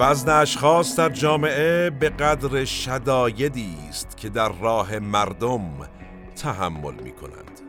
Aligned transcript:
وزن 0.00 0.30
اشخاص 0.30 0.96
در 0.98 1.08
جامعه 1.08 1.90
به 1.90 2.08
قدر 2.08 2.64
شدایدی 2.64 3.76
است 3.88 4.16
که 4.16 4.28
در 4.28 4.52
راه 4.52 4.98
مردم 4.98 5.70
تحمل 6.36 6.94
می 6.94 7.12
کنند. 7.12 7.60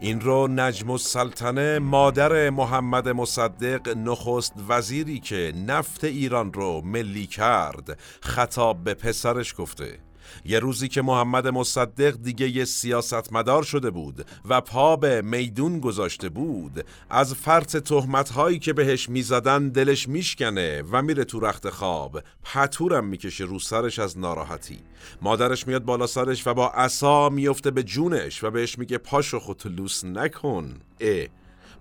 این 0.00 0.20
رو 0.20 0.48
نجم 0.48 0.90
السلطنه 0.90 1.78
مادر 1.78 2.50
محمد 2.50 3.08
مصدق 3.08 3.96
نخست 3.96 4.52
وزیری 4.68 5.20
که 5.20 5.52
نفت 5.66 6.04
ایران 6.04 6.52
رو 6.52 6.80
ملی 6.84 7.26
کرد 7.26 7.98
خطاب 8.22 8.84
به 8.84 8.94
پسرش 8.94 9.54
گفته 9.58 9.98
یه 10.44 10.58
روزی 10.58 10.88
که 10.88 11.02
محمد 11.02 11.48
مصدق 11.48 12.16
دیگه 12.22 12.48
یه 12.48 12.64
سیاستمدار 12.64 13.62
شده 13.62 13.90
بود 13.90 14.26
و 14.48 14.60
پا 14.60 14.96
به 14.96 15.22
میدون 15.22 15.80
گذاشته 15.80 16.28
بود 16.28 16.84
از 17.10 17.34
فرط 17.34 17.76
تهمت 17.76 18.30
هایی 18.30 18.58
که 18.58 18.72
بهش 18.72 19.08
می‌زدن 19.08 19.68
دلش 19.68 20.08
میشکنه 20.08 20.82
و 20.92 21.02
میره 21.02 21.24
تو 21.24 21.40
رخت 21.40 21.70
خواب. 21.70 22.22
پتورم 22.44 23.04
می‌کشه 23.04 23.44
رو 23.44 23.58
سرش 23.58 23.98
از 23.98 24.18
ناراحتی. 24.18 24.78
مادرش 25.22 25.66
میاد 25.66 25.84
بالا 25.84 26.06
سرش 26.06 26.46
و 26.46 26.54
با 26.54 26.68
عصا 26.68 27.28
میفته 27.28 27.70
به 27.70 27.82
جونش 27.82 28.44
و 28.44 28.50
بهش 28.50 28.78
میگه 28.78 28.98
پاشو 28.98 29.38
خودت 29.38 29.66
لوس 29.66 30.04
نکن. 30.04 30.74
اه. 31.00 31.26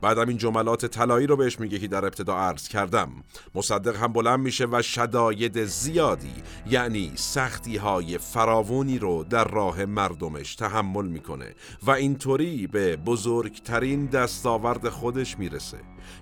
بعدم 0.01 0.27
این 0.27 0.37
جملات 0.37 0.85
طلایی 0.85 1.27
رو 1.27 1.35
بهش 1.35 1.59
میگه 1.59 1.79
که 1.79 1.87
در 1.87 2.05
ابتدا 2.05 2.35
عرض 2.35 2.67
کردم. 2.67 3.11
مصدق 3.55 3.95
هم 3.95 4.13
بلند 4.13 4.39
میشه 4.39 4.67
و 4.71 4.81
شداید 4.81 5.65
زیادی 5.65 6.33
یعنی 6.69 7.11
سختی 7.15 7.77
های 7.77 8.17
فراوونی 8.17 8.99
رو 8.99 9.23
در 9.23 9.43
راه 9.43 9.85
مردمش 9.85 10.55
تحمل 10.55 11.05
می‌کنه 11.05 11.55
و 11.83 11.91
اینطوری 11.91 12.67
به 12.67 12.95
بزرگترین 12.95 14.05
دستاورد 14.05 14.89
خودش 14.89 15.39
می‌رسه. 15.39 15.77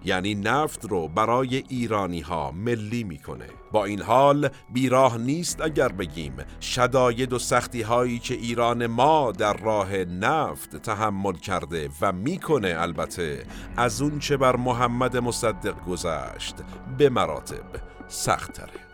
یعنی 0.05 0.35
نفت 0.35 0.85
رو 0.85 1.07
برای 1.07 1.63
ایرانی 1.69 2.21
ها 2.21 2.51
ملی 2.51 3.03
می‌کنه. 3.03 3.45
با 3.71 3.85
این 3.85 4.01
حال 4.01 4.49
بیراه 4.73 5.17
نیست 5.17 5.61
اگر 5.61 5.87
بگیم 5.87 6.33
شداید 6.61 7.33
و 7.33 7.39
سختی 7.39 7.81
هایی 7.81 8.19
که 8.19 8.33
ایران 8.33 8.87
ما 8.87 9.31
در 9.31 9.53
راه 9.53 9.95
نفت 9.95 10.75
تحمل 10.75 11.33
کرده 11.33 11.89
و 12.01 12.11
می‌کنه 12.11 12.75
البته 12.77 13.45
از 13.77 14.01
اون 14.01 14.19
چه 14.19 14.37
بر 14.37 14.55
محمد 14.55 15.17
مصدق 15.17 15.83
گذشت 15.85 16.55
به 16.97 17.09
مراتب 17.09 17.65
سختره 18.07 18.85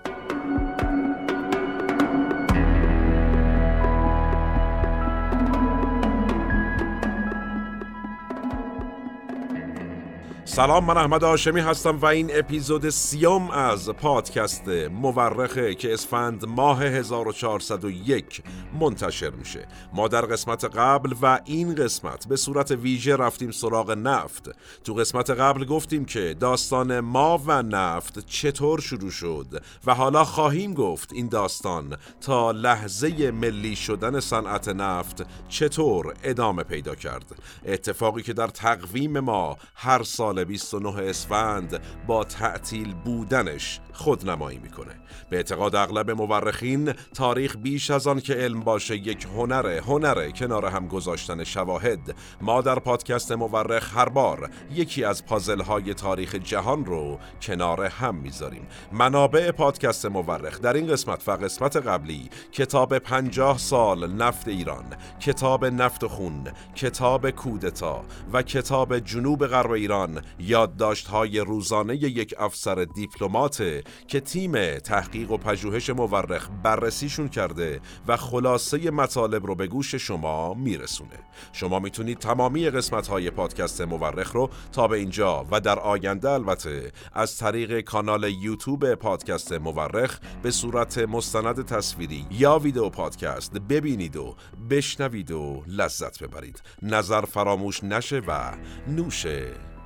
سلام 10.46 10.86
من 10.86 10.98
احمد 10.98 11.24
آشمی 11.24 11.60
هستم 11.60 11.98
و 11.98 12.06
این 12.06 12.30
اپیزود 12.34 12.90
سیوم 12.90 13.52
از 13.52 13.90
پادکست 13.90 14.68
مورخه 14.92 15.76
که 15.76 15.94
اسفند 15.94 16.46
ماه 16.46 16.84
1401 16.84 18.44
منتشر 18.80 19.30
میشه. 19.30 19.68
ما 19.94 20.08
در 20.08 20.22
قسمت 20.22 20.66
قبل 20.66 21.14
و 21.22 21.40
این 21.46 21.76
قسمت 21.76 22.28
به 22.28 22.36
صورت 22.36 22.72
ویژه 22.72 23.16
رفتیم 23.16 23.52
سراغ 23.52 23.92
نفت. 23.92 24.50
تو 24.84 24.94
قسمت 24.94 25.30
قبل 25.30 25.66
گفتیم 25.66 26.06
که 26.06 26.36
داستان 26.40 27.00
ما 27.00 27.42
و 27.46 27.62
نفت 27.62 28.26
چطور 28.26 28.82
شروع 28.82 29.12
شد 29.12 29.64
و 29.86 29.96
حالا 29.96 30.24
خواهیم 30.24 30.74
گفت 30.74 31.14
این 31.14 31.28
داستان 31.28 31.98
تا 32.22 32.52
لحظه 32.52 33.32
ملی 33.32 33.76
شدن 33.76 34.20
صنعت 34.20 34.68
نفت 34.68 35.26
چطور 35.50 36.14
ادامه 36.24 36.64
پیدا 36.64 36.96
کرد. 36.96 37.36
اتفاقی 37.66 38.22
که 38.22 38.34
در 38.34 38.48
تقویم 38.48 39.20
ما 39.20 39.58
هر 39.76 40.04
سال 40.04 40.31
29 40.34 40.90
اسفند 40.90 41.82
با 42.08 42.24
تعطیل 42.24 42.94
بودنش 42.94 43.80
خودنمایی 43.94 44.60
می‌کنه. 44.60 44.92
به 45.30 45.38
اعتقاد 45.38 45.76
اغلب 45.76 46.12
مورخین 46.12 46.92
تاریخ 46.92 47.58
بیش 47.58 47.92
از 47.92 48.08
آن 48.08 48.20
که 48.20 48.34
علم 48.34 48.60
باشه 48.60 48.96
یک 48.96 49.28
هنره 49.36 49.82
هنره 49.82 50.32
کنار 50.32 50.66
هم 50.66 50.88
گذاشتن 50.88 51.44
شواهد. 51.44 52.16
ما 52.42 52.62
در 52.62 52.80
پادکست 52.80 53.32
مورخ 53.32 53.98
هر 53.98 54.10
بار 54.10 54.50
یکی 54.72 55.04
از 55.04 55.26
پازل 55.26 55.62
های 55.62 55.94
تاریخ 55.94 56.36
جهان 56.36 56.86
رو 56.86 57.20
کنار 57.42 57.86
هم 57.86 58.16
می‌ذاریم. 58.16 58.68
منابع 58.92 59.52
پادکست 59.52 60.06
مورخ 60.06 60.62
در 60.62 60.74
این 60.74 60.88
قسمت 60.88 61.28
و 61.28 61.32
قسمت 61.32 61.78
قبلی 61.78 62.30
کتاب 62.52 62.98
پنجاه 62.98 63.58
سال 63.58 64.12
نفت 64.14 64.48
ایران 64.48 64.86
کتاب 65.20 65.66
نفت 65.66 66.06
خون 66.06 66.44
کتاب 66.76 67.30
کودتا 67.30 68.06
و 68.34 68.42
کتاب 68.42 69.00
جنوب 69.00 69.48
غرب 69.48 69.72
ایران 69.72 70.21
یادداشت 70.40 71.08
های 71.08 71.40
روزانه 71.40 71.96
یک 71.96 72.36
افسر 72.38 72.86
دیپلمات 72.96 73.84
که 74.08 74.20
تیم 74.20 74.78
تحقیق 74.80 75.32
و 75.32 75.38
پژوهش 75.38 75.90
مورخ 75.90 76.50
بررسیشون 76.64 77.30
کرده 77.30 77.82
و 78.08 78.18
خلاصه 78.18 78.92
مطالب 78.92 79.46
رو 79.46 79.56
به 79.56 79.68
گوش 79.68 79.96
شما 79.96 80.54
میرسونه. 80.54 81.20
شما 81.54 81.80
می‌تونید 81.80 82.18
تمامی 82.18 82.70
قسمت 82.70 83.08
های 83.08 83.30
پادکست 83.30 83.82
مورخ 83.82 84.32
رو 84.32 84.50
تا 84.72 84.88
به 84.88 84.98
اینجا 84.98 85.46
و 85.52 85.60
در 85.60 85.80
آینده 85.80 86.30
البته 86.30 86.92
از 87.14 87.38
طریق 87.38 87.82
کانال 87.82 88.24
یوتیوب 88.24 88.96
پادکست 88.96 89.54
مورخ 89.54 90.20
به 90.44 90.52
صورت 90.52 90.98
مستند 90.98 91.66
تصویری 91.66 92.26
یا 92.32 92.60
ویدیو 92.60 92.90
پادکست 92.90 93.54
ببینید 93.54 94.16
و 94.16 94.36
بشنوید 94.70 95.32
و 95.32 95.64
لذت 95.68 96.24
ببرید. 96.24 96.62
نظر 96.82 97.22
فراموش 97.22 97.84
نشه 97.84 98.22
و 98.28 98.52
نوش 98.88 99.26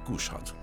گوش 0.07 0.27
هاتون. 0.27 0.57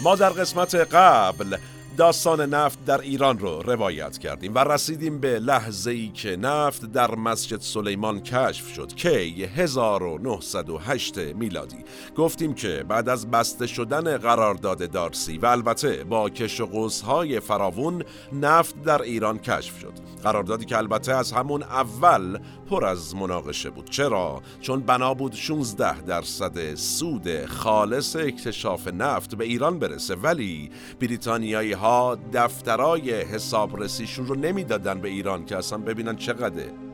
ما 0.00 0.16
در 0.16 0.30
قسمت 0.30 0.74
قبل 0.74 1.56
داستان 1.98 2.40
نفت 2.40 2.84
در 2.84 3.00
ایران 3.00 3.38
رو 3.38 3.62
روایت 3.62 4.18
کردیم 4.18 4.54
و 4.54 4.58
رسیدیم 4.58 5.20
به 5.20 5.38
لحظه 5.38 5.90
ای 5.90 6.08
که 6.08 6.36
نفت 6.36 6.92
در 6.92 7.14
مسجد 7.14 7.60
سلیمان 7.60 8.20
کشف 8.20 8.74
شد 8.74 8.94
کی 8.94 9.44
1908 9.44 11.18
میلادی 11.18 11.84
گفتیم 12.16 12.54
که 12.54 12.84
بعد 12.88 13.08
از 13.08 13.30
بسته 13.30 13.66
شدن 13.66 14.16
قرارداد 14.16 14.90
دارسی 14.90 15.38
و 15.38 15.46
البته 15.46 16.04
با 16.04 16.30
کش 16.30 16.60
و 16.60 16.88
های 17.06 17.40
فراوون 17.40 18.04
نفت 18.32 18.82
در 18.82 19.02
ایران 19.02 19.38
کشف 19.38 19.78
شد 19.80 19.92
قراردادی 20.22 20.64
که 20.64 20.76
البته 20.76 21.14
از 21.14 21.32
همون 21.32 21.62
اول 21.62 22.38
پر 22.70 22.84
از 22.84 23.16
مناقشه 23.16 23.70
بود. 23.70 23.90
چرا؟ 23.90 24.42
چون 24.60 24.80
بنا 24.80 25.14
بود 25.14 25.32
16 25.32 26.00
درصد 26.00 26.74
سود 26.74 27.46
خالص 27.46 28.16
اکتشاف 28.16 28.88
نفت 28.88 29.34
به 29.34 29.44
ایران 29.44 29.78
برسه. 29.78 30.14
ولی 30.14 30.70
بریتانیایی 31.00 31.72
ها 31.72 32.18
دفترای 32.32 33.20
حسابرسیشون 33.20 34.26
رو 34.26 34.34
نمی‌دادن 34.34 35.00
به 35.00 35.08
ایران 35.08 35.44
که 35.44 35.56
اصلا 35.56 35.78
ببینن 35.78 36.16
چقدره. 36.16 36.87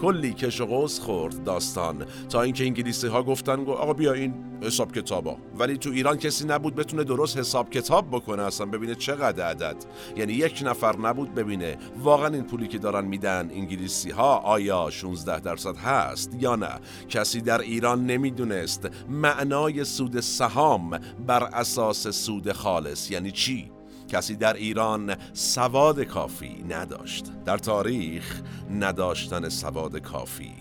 کلی 0.00 0.32
کش 0.32 0.60
و 0.60 0.66
قوس 0.66 1.00
خورد 1.00 1.44
داستان 1.44 2.06
تا 2.28 2.42
اینکه 2.42 2.64
انگلیسی 2.64 3.06
ها 3.06 3.22
گفتن 3.22 3.64
گو 3.64 3.72
آقا 3.72 3.92
بیا 3.92 4.12
این 4.12 4.34
حساب 4.62 4.92
کتابا. 4.92 5.36
ولی 5.58 5.76
تو 5.76 5.90
ایران 5.90 6.16
کسی 6.16 6.46
نبود 6.46 6.74
بتونه 6.74 7.04
درست 7.04 7.38
حساب 7.38 7.70
کتاب 7.70 8.08
بکنه 8.08 8.42
اصلا 8.42 8.66
ببینه 8.66 8.94
چقدر 8.94 9.44
عدد. 9.44 9.76
یعنی 10.16 10.32
یک 10.32 10.62
نفر 10.66 10.96
نبود 10.96 11.34
ببینه 11.34 11.76
واقعا 12.02 12.28
این 12.28 12.44
پولی 12.44 12.68
که 12.68 12.78
دارن 12.78 13.04
میدن 13.04 13.50
انگلیسی 13.50 14.10
ها 14.10 14.36
آیا 14.36 14.90
16 14.90 15.40
درصد 15.40 15.76
هست 15.76 16.36
یا 16.40 16.56
نه. 16.56 16.80
کسی 17.08 17.40
در 17.40 17.60
ایران 17.60 18.06
نمی‌دونست 18.06 18.88
معنای 19.08 19.84
سود 19.84 20.20
سهام 20.20 21.00
بر 21.26 21.44
اساس 21.44 22.08
سود 22.08 22.52
خالص 22.52 23.10
یعنی 23.10 23.30
چی؟ 23.30 23.75
کسی 24.08 24.36
در 24.36 24.54
ایران 24.54 25.16
سواد 25.32 26.02
کافی 26.02 26.64
نداشت. 26.68 27.24
در 27.44 27.58
تاریخ 27.58 28.40
نداشتن 28.70 29.48
سواد 29.48 29.98
کافی 29.98 30.52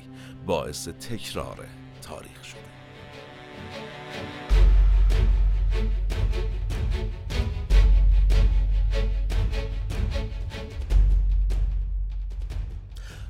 باعث 0.45 0.87
تکرار 0.87 1.67
تاریخ 2.01 2.43
شد 2.43 2.65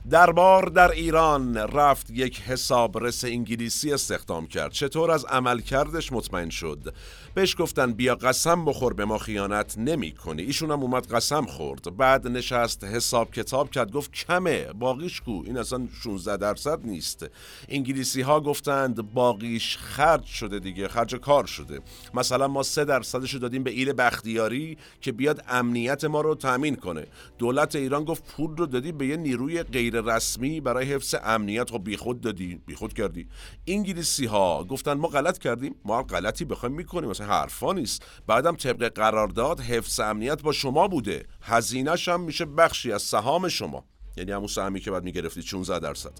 دربار 0.09 0.65
در 0.65 0.91
ایران 0.91 1.57
رفت 1.57 2.09
یک 2.09 2.41
حسابرس 2.41 3.23
انگلیسی 3.23 3.93
استخدام 3.93 4.47
کرد. 4.47 4.71
چطور 4.71 5.11
از 5.11 5.25
عملکردش 5.25 6.11
مطمئن 6.11 6.49
شد؟ 6.49 6.93
بهش 7.35 7.55
گفتن 7.59 7.93
بیا 7.93 8.15
قسم 8.15 8.65
بخور 8.65 8.93
به 8.93 9.05
ما 9.05 9.17
خیانت 9.17 9.77
نمی 9.77 10.11
کنی. 10.11 10.41
ایشون 10.41 10.71
هم 10.71 10.81
اومد 10.81 11.07
قسم 11.07 11.45
خورد. 11.45 11.97
بعد 11.97 12.27
نشست 12.27 12.83
حساب 12.83 13.31
کتاب 13.31 13.71
کرد 13.71 13.91
گفت 13.91 14.11
کمه 14.11 14.73
باقیش 14.73 15.21
کو. 15.21 15.43
این 15.45 15.57
اصلا 15.57 15.87
16 16.03 16.37
درصد 16.37 16.85
نیست. 16.85 17.25
انگلیسی 17.69 18.21
ها 18.21 18.41
گفتند 18.41 19.13
باقیش 19.13 19.77
خرج 19.77 20.25
شده 20.25 20.59
دیگه 20.59 20.87
خرج 20.87 21.15
کار 21.15 21.45
شده. 21.45 21.79
مثلا 22.13 22.47
ما 22.47 22.63
3 22.63 22.85
درصدش 22.85 23.35
دادیم 23.35 23.63
به 23.63 23.71
ایل 23.71 23.93
بختیاری 23.93 24.77
که 25.01 25.11
بیاد 25.11 25.43
امنیت 25.47 26.05
ما 26.05 26.21
رو 26.21 26.35
تامین 26.35 26.75
کنه. 26.75 27.07
دولت 27.37 27.75
ایران 27.75 28.03
گفت 28.03 28.23
پول 28.35 28.57
رو 28.57 28.65
دادی 28.65 28.91
به 28.91 29.07
یه 29.07 29.17
نیروی 29.17 29.63
غیر 29.63 30.01
رسمی 30.01 30.61
برای 30.61 30.85
حفظ 30.85 31.15
امنیت. 31.23 31.69
خب 31.69 31.83
بیخود 31.83 32.21
دادی 32.21 32.61
بیخود 32.65 32.93
کردی. 32.93 33.27
انگلیسی 33.67 34.25
ها 34.25 34.63
گفتن 34.63 34.93
ما 34.93 35.07
غلط 35.07 35.37
کردیم. 35.37 35.75
ما 35.85 36.03
غلطی 36.03 36.45
بخوایم 36.45 36.75
می‌کنیم. 36.75 37.09
حرفا 37.25 37.73
نیست. 37.73 38.03
بعدم 38.27 38.55
طبق 38.55 38.93
قرارداد 38.93 39.59
حفظ 39.59 39.99
امنیت 39.99 40.41
با 40.41 40.51
شما 40.51 40.87
بوده. 40.87 41.25
هزینهش 41.41 42.09
هم 42.09 42.21
میشه 42.21 42.45
بخشی 42.45 42.91
از 42.91 43.01
سهام 43.01 43.47
شما. 43.47 43.85
یعنی 44.17 44.31
همون 44.31 44.47
سهمی 44.47 44.79
که 44.79 44.91
بعد 44.91 45.03
می‌گرفتی 45.03 45.41
16 45.41 45.79
درصد. 45.79 46.11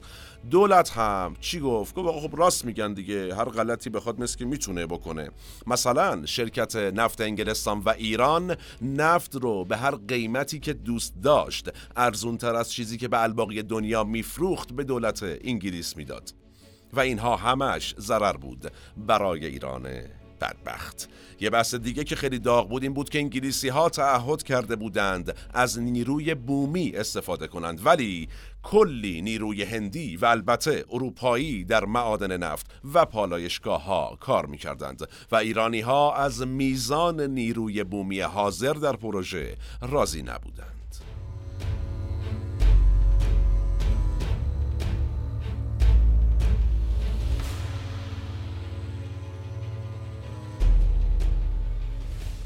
دولت 0.52 0.90
هم 0.90 1.36
چی 1.40 1.60
گفت؟ 1.60 1.96
گفت 1.96 2.20
خب 2.28 2.38
راست 2.38 2.66
میگن 2.66 2.94
دیگه. 2.94 3.36
هر 3.36 3.46
غلطی 3.46 3.90
بخواد 3.90 4.20
مثل 4.20 4.38
که 4.38 4.46
می‌تونه 4.46 4.86
بکنه. 4.86 5.30
مثلا 5.68 6.26
شرکت 6.26 6.76
نفت 6.76 7.22
انگلستان 7.22 7.80
و 7.80 7.90
ایران 7.90 8.56
نفت 8.82 9.36
رو 9.36 9.66
به 9.66 9.78
هر 9.78 9.96
قیمتی 9.96 10.60
که 10.60 10.74
دوست 10.74 11.14
داشت 11.24 11.70
ارزون 11.96 12.38
تر 12.38 12.56
از 12.56 12.72
چیزی 12.72 12.98
که 12.98 13.08
به 13.08 13.24
الباقی 13.24 13.64
دنیا 13.64 14.04
میفروخت 14.04 14.74
به 14.74 14.84
دولت 14.84 15.24
انگلیس 15.44 15.98
می‌داد. 15.98 16.34
و 16.94 17.00
اینها 17.00 17.36
همش 17.36 17.96
ضرر 18.00 18.38
بود 18.38 18.72
برای 18.98 19.46
ایران. 19.46 19.88
بدبخت. 20.42 21.10
یه 21.40 21.50
بحث 21.50 21.76
دیگه 21.76 22.04
که 22.04 22.16
خیلی 22.16 22.40
داغ 22.40 22.70
بود 22.70 22.84
این 22.84 22.94
بود 22.94 23.10
که 23.10 23.20
انگلیسی 23.20 23.70
ها 23.70 23.90
تعهد 23.90 24.44
کرده 24.44 24.76
بودند 24.76 25.36
از 25.54 25.80
نیروی 25.80 26.36
بومی 26.36 26.92
استفاده 26.96 27.48
کنند. 27.48 27.86
ولی 27.86 28.30
کلی 28.64 29.22
نیروی 29.22 29.64
هندی 29.64 30.18
و 30.18 30.26
البته 30.26 30.86
اروپایی 30.92 31.64
در 31.64 31.86
معادن 31.86 32.38
نفت 32.38 32.66
و 32.94 33.06
پالایشگاه 33.06 33.84
ها 33.84 34.18
کار 34.20 34.46
می 34.46 34.58
کردند 34.58 35.08
و 35.32 35.36
ایرانی 35.36 35.82
ها 35.82 36.16
از 36.16 36.48
میزان 36.48 37.22
نیروی 37.22 37.84
بومی 37.84 38.22
حاضر 38.22 38.74
در 38.74 38.96
پروژه 38.96 39.56
راضی 39.82 40.22
نبودند. 40.22 41.05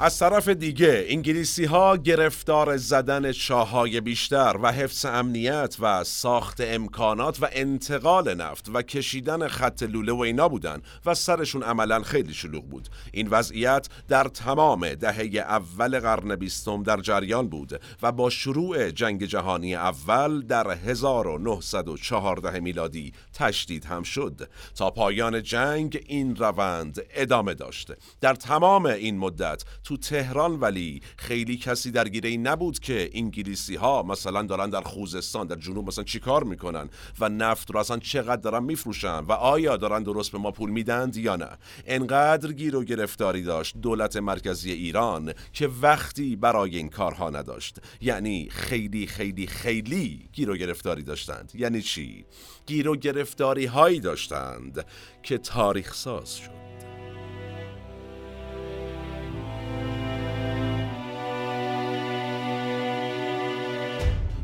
از 0.01 0.19
طرف 0.19 0.47
دیگه 0.47 1.05
انگلیسی 1.07 1.65
ها 1.65 1.97
گرفتار 1.97 2.77
زدن 2.77 3.31
شاههای 3.31 4.01
بیشتر 4.01 4.57
و 4.61 4.71
حفظ 4.71 5.05
امنیت 5.05 5.75
و 5.79 6.03
ساخت 6.03 6.61
امکانات 6.61 7.43
و 7.43 7.47
انتقال 7.51 8.33
نفت 8.33 8.69
و 8.73 8.81
کشیدن 8.81 9.47
خط 9.47 9.83
لوله 9.83 10.11
و 10.11 10.19
اینا 10.19 10.49
بودن 10.49 10.81
و 11.05 11.13
سرشون 11.13 11.63
عملا 11.63 12.03
خیلی 12.03 12.33
شلوغ 12.33 12.63
بود. 12.63 12.89
این 13.13 13.27
وضعیت 13.27 13.87
در 14.07 14.23
تمام 14.23 14.93
دهه 14.93 15.39
اول 15.39 15.99
قرن 15.99 16.35
بیستم 16.35 16.83
در 16.83 16.97
جریان 16.97 17.49
بود 17.49 17.81
و 18.01 18.11
با 18.11 18.29
شروع 18.29 18.91
جنگ 18.91 19.25
جهانی 19.25 19.75
اول 19.75 20.41
در 20.41 20.71
1914 20.71 22.59
میلادی 22.59 23.13
تشدید 23.33 23.85
هم 23.85 24.03
شد. 24.03 24.49
تا 24.75 24.89
پایان 24.89 25.43
جنگ 25.43 26.03
این 26.07 26.35
روند 26.35 27.01
ادامه 27.13 27.53
داشته 27.53 27.97
در 28.21 28.33
تمام 28.33 28.85
این 28.85 29.17
مدت 29.17 29.63
تو 29.89 29.97
تهران 29.97 30.59
ولی 30.59 31.01
خیلی 31.17 31.57
کسی 31.57 31.91
درگیره 31.91 32.29
این 32.29 32.47
نبود 32.47 32.79
که 32.79 33.09
انگلیسی 33.13 33.75
ها 33.75 34.03
مثلا 34.03 34.41
دارن 34.41 34.69
در 34.69 34.81
خوزستان 34.81 35.47
در 35.47 35.55
جنوب 35.55 35.87
مثلا 35.87 36.03
چیکار 36.03 36.43
می‌کنن 36.43 36.89
و 37.19 37.29
نفت 37.29 37.71
رو 37.71 37.79
اصلا 37.79 37.97
چقدر 37.97 38.41
دارن 38.41 38.63
میفروشن 38.63 39.19
و 39.19 39.31
آیا 39.31 39.77
دارن 39.77 40.03
درست 40.03 40.31
به 40.31 40.37
ما 40.37 40.51
پول 40.51 40.69
میدند 40.69 41.17
یا 41.17 41.35
نه؟ 41.35 41.49
انقدر 41.85 42.51
گیر 42.51 42.75
و 42.75 42.83
گرفتاری 42.83 43.43
داشت 43.43 43.77
دولت 43.77 44.17
مرکزی 44.17 44.71
ایران 44.71 45.33
که 45.53 45.69
وقتی 45.81 46.35
برای 46.35 46.77
این 46.77 46.89
کارها 46.89 47.29
نداشت. 47.29 47.77
یعنی 48.01 48.49
خیلی 48.51 49.07
خیلی 49.07 49.47
خیلی 49.47 50.29
گیر 50.33 50.49
و 50.49 50.57
گرفتاری 50.57 51.03
داشتند. 51.03 51.51
یعنی 51.55 51.81
چی؟ 51.81 52.25
گیر 52.65 52.89
و 52.89 52.95
گرفتاری 52.95 53.65
هایی 53.65 53.99
داشتند 53.99 54.85
که 55.23 55.37
تاریخ 55.37 55.93
ساز 55.93 56.37
شد. 56.37 56.68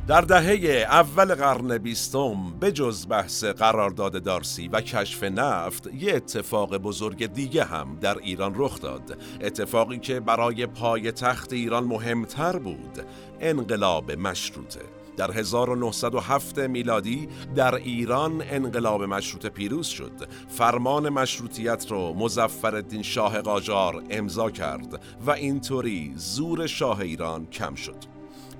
در 0.08 0.22
دهه 0.22 0.86
اول 0.92 1.36
قرن 1.36 1.78
بیستم 1.78 2.54
به 2.60 2.72
جز 2.72 3.08
بحث 3.10 3.44
قرارداد 3.44 4.24
دارسی 4.24 4.68
و 4.68 4.82
کشف 4.82 5.24
نفت 5.24 5.94
یه 5.94 6.16
اتفاق 6.16 6.78
بزرگ 6.78 7.26
دیگه 7.26 7.64
هم 7.64 7.98
در 8.02 8.18
ایران 8.18 8.54
رخ 8.56 8.82
داد. 8.82 9.18
اتفاقی 9.42 10.00
که 10.00 10.20
برای 10.20 10.66
پای 10.66 11.12
تخت 11.12 11.54
ایران 11.54 11.84
مهمتر 11.84 12.58
بود. 12.58 13.06
انقلاب 13.40 14.12
مشروطه. 14.12 14.82
در 15.18 15.32
1907 15.32 16.60
میلادی 16.60 17.30
در 17.56 17.76
ایران 17.76 18.44
انقلاب 18.50 19.04
مشروطه 19.04 19.50
پیروز 19.50 19.88
شد. 19.88 20.28
فرمان 20.50 21.10
مشروطیت 21.10 21.92
رو 21.92 22.14
مزفر 22.14 22.84
شاه 23.02 23.42
قاجار 23.42 24.04
امضا 24.10 24.52
کرد 24.52 25.02
و 25.26 25.32
اینطوری 25.32 26.14
زور 26.16 26.68
شاه 26.68 27.00
ایران 27.00 27.46
کم 27.46 27.76
شد. 27.76 28.15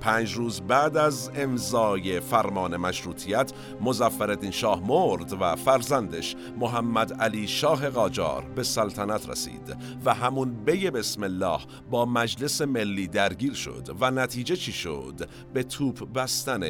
پنج 0.06 0.34
روز 0.34 0.62
بعد 0.62 0.98
از 0.98 1.32
امضای 1.36 2.20
فرمان 2.20 2.78
مشروطیت 2.78 3.52
مزفردین 3.82 4.52
شاه 4.52 4.88
مرد 4.88 5.42
و 5.42 5.56
فرزندش 5.56 6.36
محمد 6.58 7.14
علی 7.14 7.48
شاه 7.48 7.90
قاجار 7.90 8.42
به 8.56 8.64
سلطنت 8.64 9.30
رسید 9.30 9.78
و 10.06 10.14
همون 10.14 10.54
بی 10.54 10.90
بسم 10.90 11.24
الله 11.24 11.60
با 11.90 12.06
مجلس 12.06 12.62
ملی 12.62 13.08
درگیر 13.08 13.54
شد 13.54 13.96
و 14.00 14.12
نتیجه 14.12 14.56
چی 14.56 14.72
شد؟ 14.72 15.30
به 15.54 15.64
توپ 15.64 16.14
بستن 16.14 16.64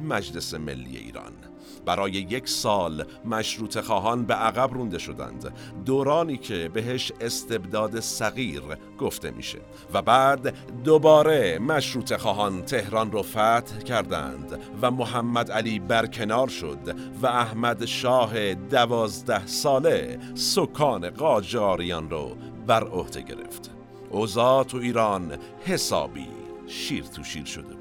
مجلس 0.00 0.54
ملی 0.54 0.96
ایران. 0.96 1.32
برای 1.86 2.12
یک 2.12 2.48
سال 2.48 3.04
مشروط 3.24 3.80
خواهان 3.80 4.24
به 4.24 4.34
عقب 4.34 4.74
رونده 4.74 4.98
شدند. 4.98 5.54
دورانی 5.84 6.36
که 6.36 6.68
بهش 6.68 7.12
استبداد 7.20 8.00
صغیر 8.00 8.62
گفته 8.98 9.30
میشه. 9.30 9.58
و 9.94 10.02
بعد 10.02 10.54
دوباره 10.84 11.58
مشروط 11.58 12.16
خواهان 12.16 12.62
تهران 12.80 13.12
رو 13.12 13.22
فتح 13.22 13.78
کردند 13.78 14.58
و 14.82 14.90
محمد 14.90 15.52
علی 15.52 15.78
برکنار 15.78 16.48
شد 16.48 16.78
و 17.22 17.26
احمد 17.26 17.84
شاه 17.84 18.54
دوازده 18.54 19.46
ساله 19.46 20.18
سکان 20.34 21.10
قاجاریان 21.10 22.10
رو 22.10 22.36
بر 22.66 22.84
عهده 22.84 23.22
گرفت. 23.22 23.70
اوضاع 24.10 24.64
تو 24.64 24.76
ایران 24.78 25.38
حسابی 25.64 26.28
شیر 26.66 27.04
تو 27.04 27.24
شیر 27.24 27.44
شده 27.44 27.79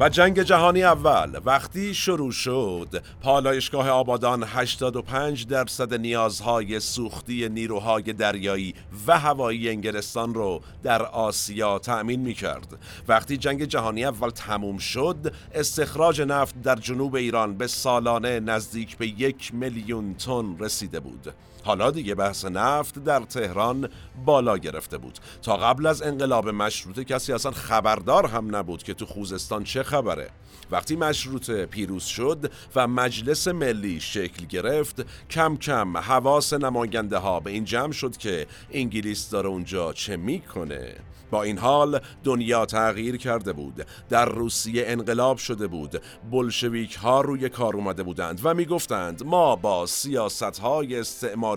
و 0.00 0.08
جنگ 0.08 0.42
جهانی 0.42 0.82
اول. 0.82 1.40
وقتی 1.44 1.94
شروع 1.94 2.32
شد 2.32 3.02
پالایشگاه 3.22 3.88
آبادان 3.88 4.44
85 4.46 5.46
درصد 5.46 5.94
نیازهای 5.94 6.80
سوختی 6.80 7.48
نیروهای 7.48 8.02
دریایی 8.02 8.74
و 9.06 9.18
هوایی 9.18 9.68
انگلستان 9.68 10.34
رو 10.34 10.60
در 10.82 11.02
آسیا 11.02 11.78
تأمین 11.78 12.20
می 12.20 12.34
کرد 12.34 12.78
وقتی 13.08 13.36
جنگ 13.36 13.64
جهانی 13.64 14.04
اول 14.04 14.30
تموم 14.30 14.78
شد 14.78 15.32
استخراج 15.54 16.22
نفت 16.22 16.62
در 16.62 16.76
جنوب 16.76 17.14
ایران 17.14 17.56
به 17.56 17.66
سالانه 17.66 18.40
نزدیک 18.40 18.96
به 18.96 19.06
یک 19.06 19.54
میلیون 19.54 20.14
تن 20.14 20.56
رسیده 20.58 21.00
بود. 21.00 21.34
حالا 21.64 21.90
دیگه 21.90 22.14
بحث 22.14 22.44
نفت 22.44 22.98
در 23.04 23.20
تهران 23.20 23.88
بالا 24.24 24.58
گرفته 24.58 24.98
بود. 24.98 25.18
تا 25.42 25.56
قبل 25.56 25.86
از 25.86 26.02
انقلاب 26.02 26.48
مشروطه 26.48 27.04
کسی 27.04 27.32
اصلا 27.32 27.52
خبردار 27.52 28.26
هم 28.26 28.56
نبود 28.56 28.82
که 28.82 28.94
تو 28.94 29.06
خوزستان 29.06 29.64
چه 29.64 29.82
خبره. 29.82 30.30
وقتی 30.70 30.96
مشروطه 30.96 31.66
پیروز 31.66 32.04
شد 32.04 32.52
و 32.76 32.88
مجلس 32.88 33.48
ملی 33.48 34.00
شکل 34.00 34.46
گرفت 34.46 35.06
کم 35.30 35.56
کم 35.56 35.96
حواس 35.96 36.52
نماینده 36.52 37.18
ها 37.18 37.40
به 37.40 37.50
این 37.50 37.64
جمع 37.64 37.92
شد 37.92 38.16
که 38.16 38.46
انگلیس 38.70 39.30
داره 39.30 39.48
اونجا 39.48 39.92
چه 39.92 40.16
می‌کنه. 40.16 40.94
با 41.30 41.42
این 41.42 41.58
حال 41.58 42.00
دنیا 42.24 42.66
تغییر 42.66 43.16
کرده 43.16 43.52
بود. 43.52 43.86
در 44.08 44.24
روسیه 44.24 44.84
انقلاب 44.86 45.36
شده 45.36 45.66
بود. 45.66 46.02
بلشویک 46.30 46.94
ها 46.94 47.20
روی 47.20 47.48
کار 47.48 47.76
اومده 47.76 48.02
بودند 48.02 48.40
و 48.44 48.54
می‌گفتند 48.54 49.22
ما 49.24 49.56
با 49.56 49.86
سیاست 49.86 50.58
های 50.58 51.04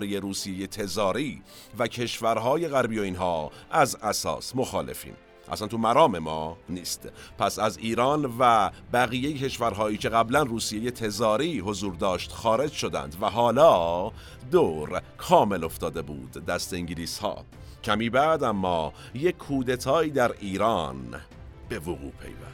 روسیه 0.06 0.66
تزاری 0.66 1.42
و 1.78 1.86
کشورهای 1.86 2.68
غربی 2.68 2.98
و 2.98 3.02
اینها 3.02 3.50
از 3.70 3.96
اساس 4.02 4.56
مخالفیم. 4.56 5.14
اصلا 5.52 5.68
تو 5.68 5.78
مرام 5.78 6.18
ما 6.18 6.56
نیست. 6.68 7.08
پس 7.38 7.58
از 7.58 7.78
ایران 7.78 8.34
و 8.38 8.70
بقیه 8.92 9.38
کشورهایی 9.38 9.98
که 9.98 10.08
قبلا 10.08 10.42
روسیه 10.42 10.90
تزاری 10.90 11.60
حضور 11.60 11.94
داشت 11.94 12.32
خارج 12.32 12.72
شدند 12.72 13.16
و 13.20 13.30
حالا 13.30 14.12
دور 14.50 15.02
کامل 15.18 15.64
افتاده 15.64 16.02
بود 16.02 16.32
دست 16.32 16.74
انگلیس 16.74 17.18
ها 17.18 17.44
کمی 17.84 18.10
بعد 18.10 18.44
اما 18.44 18.92
یک 19.14 19.36
کودتایی 19.36 20.10
در 20.10 20.32
ایران 20.40 21.20
به 21.68 21.78
وقوع 21.78 22.12
پیوست. 22.22 22.47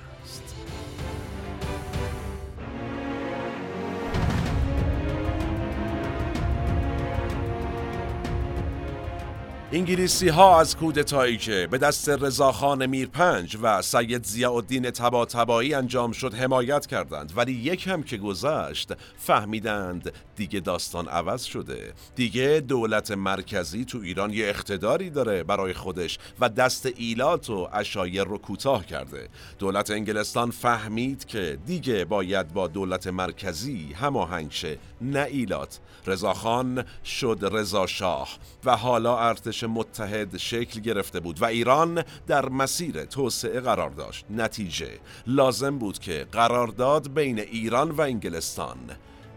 انگلیسی 9.75 10.29
ها 10.29 10.61
از 10.61 10.77
کودتایی 10.77 11.37
که 11.37 11.69
به 11.71 11.79
دست 11.79 12.09
رضاخان 12.09 12.87
میرپنج 12.87 13.59
و 13.63 13.83
سید 13.83 14.25
ضیاءالدین 14.25 14.91
طباطبایی 14.91 15.75
انجام 15.75 16.13
شد 16.13 16.35
حمایت 16.35 16.87
کردند 16.87 17.33
ولی 17.37 17.53
یک 17.53 17.87
هم 17.87 18.03
که 18.03 18.17
گذشت 18.17 18.93
فهمیدند 19.19 20.13
دیگه 20.37 20.61
داستان 20.61 21.09
عوض 21.09 21.43
شده. 21.43 21.93
دیگه 22.17 22.65
دولت 22.69 23.11
مرکزی 23.11 23.85
تو 23.85 23.99
ایران 23.99 24.33
یه 24.33 24.47
اقتداری 24.47 25.11
داره 25.11 25.43
برای 25.43 25.73
خودش 25.73 26.19
و 26.41 26.49
دست 26.49 26.87
ایلات 26.97 27.51
و 27.51 27.69
اشایر 27.73 28.25
رو 28.25 28.39
کوتاه 28.39 28.87
کرده. 28.87 29.29
دولت 29.59 29.91
انگلستان 29.91 30.51
فهمید 30.51 31.25
که 31.25 31.59
دیگه 31.67 32.05
باید 32.05 32.53
با 32.53 32.69
دولت 32.69 33.07
مرکزی 33.07 33.93
هماهنگ 33.93 34.51
شه 34.51 34.79
نه 35.01 35.27
ایلات. 35.31 35.81
رضاخان 36.07 36.85
شد 37.05 37.49
رضا 37.53 37.87
شاه 37.87 38.29
و 38.65 38.77
حالا 38.77 39.19
ارتش 39.19 39.64
متحد 39.67 40.37
شکل 40.37 40.81
گرفته 40.81 41.21
بود 41.21 41.43
و 41.43 41.45
ایران 41.45 42.05
در 42.27 42.49
مسیر 42.49 43.05
توسعه 43.05 43.61
قرار 43.61 43.91
داشت. 43.91 44.25
نتیجه 44.31 44.91
لازم 45.27 45.79
بود 45.79 45.99
که 45.99 46.27
قرارداد 46.33 47.15
بین 47.15 47.39
ایران 47.39 47.91
و 47.91 48.01
انگلستان 48.01 48.79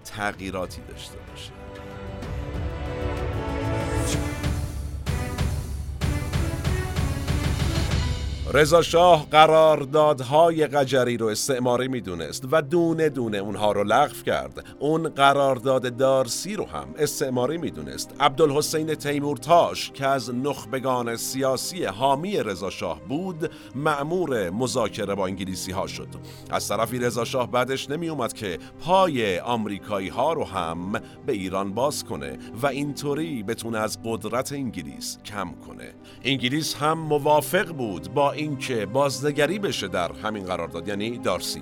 تغییراتی 0.05 0.81
داشته 0.81 1.17
باشه 1.29 1.56
رضا 8.54 8.82
شاه 8.82 9.27
قراردادهای 9.32 10.68
قجری 10.68 11.18
رو 11.18 11.25
استعماری 11.25 11.88
می‌دونست 11.88 12.44
و 12.51 12.62
دونه 12.62 13.10
دونه 13.10 13.38
اونها 13.38 13.72
رو 13.72 13.84
لغو 13.84 14.24
کرد. 14.25 14.66
اون 14.80 15.10
قرارداد 15.10 15.98
دارسی 15.98 16.56
رو 16.56 16.66
هم 16.66 16.88
استعماری 16.98 17.58
می‌دونست. 17.58 18.13
عبدالحسین 18.20 18.96
تیمورتاش 18.96 19.92
که 19.92 20.08
از 20.08 20.36
نخبگان 20.36 21.16
سیاسی 21.16 21.86
حامی 21.86 22.44
رضا 22.44 22.70
شاه 22.70 23.01
بود 23.10 23.51
معمور 23.75 24.50
مذاکره 24.50 25.16
با 25.16 25.25
انگلیسی 25.25 25.72
ها 25.72 25.88
شد. 25.88 26.08
از 26.50 26.68
طرفی 26.68 27.00
رضا 27.00 27.25
شاه 27.25 27.51
بعدش 27.51 27.89
نمی 27.89 28.10
اومد 28.10 28.34
که 28.34 28.60
پای 28.80 29.39
آمریکایی 29.39 30.10
ها 30.10 30.34
رو 30.34 30.44
هم 30.44 30.92
به 31.25 31.34
ایران 31.34 31.74
باز 31.74 32.04
کنه 32.04 32.38
و 32.62 32.68
اینطوری 32.68 33.44
بتونه 33.44 33.77
از 33.77 33.98
قدرت 34.06 34.51
انگلیس 34.51 35.18
کم 35.25 35.51
کنه. 35.68 35.94
انگلیس 36.24 36.75
هم 36.75 37.00
موافق 37.00 37.72
بود 37.72 38.13
با 38.13 38.37
اینکه 38.38 38.86
بازنگری 38.86 39.60
بشه 39.60 39.88
در 39.88 40.12
همین 40.12 40.44
قرارداد 40.46 40.88
یعنی 40.88 41.17
دارسی. 41.17 41.62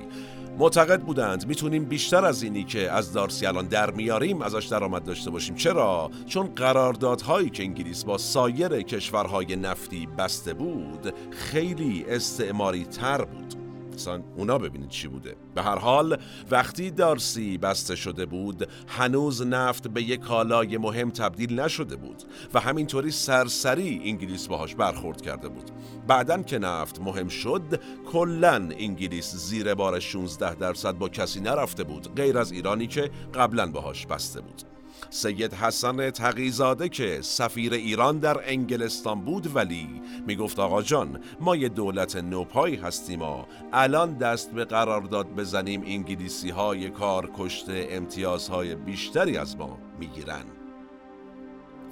معتقد 0.59 1.01
بودند 1.01 1.47
می‌تونیم 1.47 1.85
بیشتر 1.85 2.25
از 2.25 2.43
اینی 2.43 2.63
که 2.63 2.91
از 2.91 3.13
دارسی 3.13 3.45
الان 3.45 3.67
در 3.67 3.91
میاریم 3.91 4.41
ازش 4.41 4.65
درآمد 4.65 5.03
داشته 5.03 5.29
باشیم. 5.29 5.55
چرا؟ 5.55 6.11
چون 6.27 6.47
قراردادهایی 6.47 7.49
که 7.49 7.63
انگلیس 7.63 8.03
با 8.03 8.17
سایر 8.17 8.81
کشورهای 8.81 9.55
نفتی 9.55 10.07
بسته 10.17 10.53
بود 10.53 11.13
خیلی 11.31 12.05
استعماری 12.09 12.85
تر 12.85 13.25
بود. 13.25 13.64
اصلا 13.95 14.23
اونا 14.37 14.57
ببینید 14.57 14.89
چی 14.89 15.07
بوده. 15.07 15.35
به 15.55 15.61
هر 15.61 15.79
حال 15.79 16.17
وقتی 16.51 16.91
دارسی 16.91 17.57
بسته 17.57 17.95
شده 17.95 18.25
بود 18.25 18.69
هنوز 18.87 19.41
نفت 19.41 19.87
به 19.87 20.03
یک 20.03 20.19
کالای 20.19 20.77
مهم 20.77 21.11
تبدیل 21.11 21.59
نشده 21.59 21.95
بود 21.95 22.23
و 22.53 22.59
همینطوری 22.59 23.11
سرسری 23.11 24.01
انگلیس 24.05 24.47
باهاش 24.47 24.75
برخورد 24.75 25.21
کرده 25.21 25.49
بود. 25.49 25.71
بعدن 26.07 26.43
که 26.43 26.59
نفت 26.59 27.01
مهم 27.01 27.27
شد 27.27 27.79
کلا 28.11 28.69
انگلیس 28.77 29.35
زیر 29.35 29.73
بار 29.73 29.99
16 29.99 30.55
درصد 30.55 30.97
با 30.97 31.09
کسی 31.09 31.39
نرفته 31.39 31.83
بود 31.83 32.15
غیر 32.15 32.37
از 32.37 32.51
ایرانی 32.51 32.87
که 32.87 33.09
قبلا 33.33 33.71
باهاش 33.71 34.05
بسته 34.05 34.41
بود. 34.41 34.74
سید 35.09 35.53
حسن 35.53 36.09
تقیزاده 36.09 36.89
که 36.89 37.19
سفیر 37.21 37.73
ایران 37.73 38.19
در 38.19 38.49
انگلستان 38.49 39.21
بود 39.21 39.55
ولی 39.55 40.01
می‌گفت 40.27 40.59
آقا 40.59 40.81
جان 40.81 41.19
ما 41.39 41.55
یه 41.55 41.69
دولت 41.69 42.15
نوپایی 42.15 42.75
هستیم 42.75 43.21
و 43.21 43.43
الان 43.73 44.17
دست 44.17 44.51
به 44.51 44.65
قرارداد 44.65 45.27
بزنیم 45.27 45.81
انگلیسی 45.85 46.49
های 46.49 46.89
کار 46.89 47.31
کشته 47.37 47.87
امتیازهای 47.89 48.75
بیشتری 48.75 49.37
از 49.37 49.57
ما 49.57 49.77
می‌گیرن. 49.99 50.45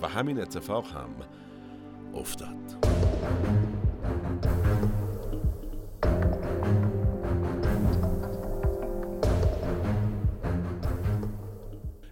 و 0.01 0.08
همین 0.08 0.41
اتفاق 0.41 0.86
هم 0.86 1.10
افتاد. 2.13 3.12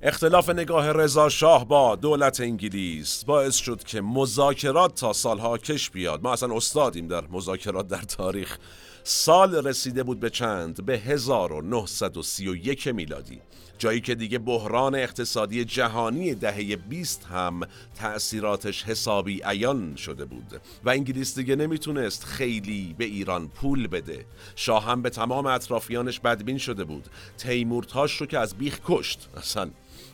اختلاف 0.03 0.50
نگاه 0.50 0.91
رضا 0.91 1.29
شاه 1.29 1.67
با 1.67 1.96
دولت 1.96 2.41
انگلیس 2.41 3.24
باعث 3.24 3.55
شد 3.55 3.84
که 3.84 4.01
مذاکرات 4.01 4.96
تا 4.96 5.13
سالها 5.13 5.58
کش 5.58 5.89
بیاد. 5.89 6.24
ما 6.24 6.34
اصلا 6.34 6.55
استادیم 6.55 7.08
در 7.08 7.27
مذاکرات 7.27 7.88
در 7.88 8.01
تاریخ. 8.01 8.58
سال 9.03 9.67
رسیده 9.67 10.03
بود 10.03 10.20
به 10.20 10.29
چند؟ 10.29 10.86
به 10.86 10.98
1931 10.98 12.88
میلادی. 12.88 13.41
جایی 13.77 14.01
که 14.01 14.15
دیگه 14.15 14.39
بحران 14.39 14.96
اقتصادی 14.96 15.65
جهانی 15.65 16.36
دهه 16.36 16.75
20 16.75 17.25
هم 17.25 17.60
تأثیراتش 17.96 18.84
حسابی 18.84 19.41
عیان 19.46 19.96
شده 19.96 20.25
بود. 20.25 20.62
و 20.84 20.89
انگلیس 20.89 21.36
دیگه 21.36 21.55
نمی‌تونست 21.55 22.24
خیلی 22.24 22.96
به 22.98 23.05
ایران 23.05 23.48
پول 23.48 23.88
بده. 23.88 24.25
شاه 24.55 24.86
هم 24.86 25.01
به 25.01 25.10
تمام 25.10 25.46
اطرافیانش 25.46 26.20
بدبین 26.20 26.58
شده 26.58 26.84
بود. 26.84 27.10
تیمورتاش 27.38 28.22
رو 28.22 28.25
که 28.25 28.39
از 28.39 28.55
بیخ 28.55 28.79
کشت. 28.86 29.29
اصلا 29.38 29.70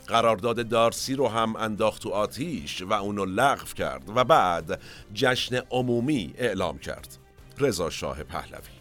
قرارداد 0.08 0.68
دارسی 0.68 1.14
رو 1.14 1.28
هم 1.28 1.56
انداخت 1.56 2.02
تو 2.02 2.10
آتیش 2.10 2.82
و 2.82 2.92
اونو 2.92 3.24
لغو 3.24 3.74
کرد 3.76 4.02
و 4.16 4.24
بعد 4.24 4.80
جشن 5.14 5.60
عمومی 5.70 6.34
اعلام 6.38 6.78
کرد. 6.78 7.18
رضا 7.58 7.90
شاه 7.90 8.22
پهلوی. 8.22 8.78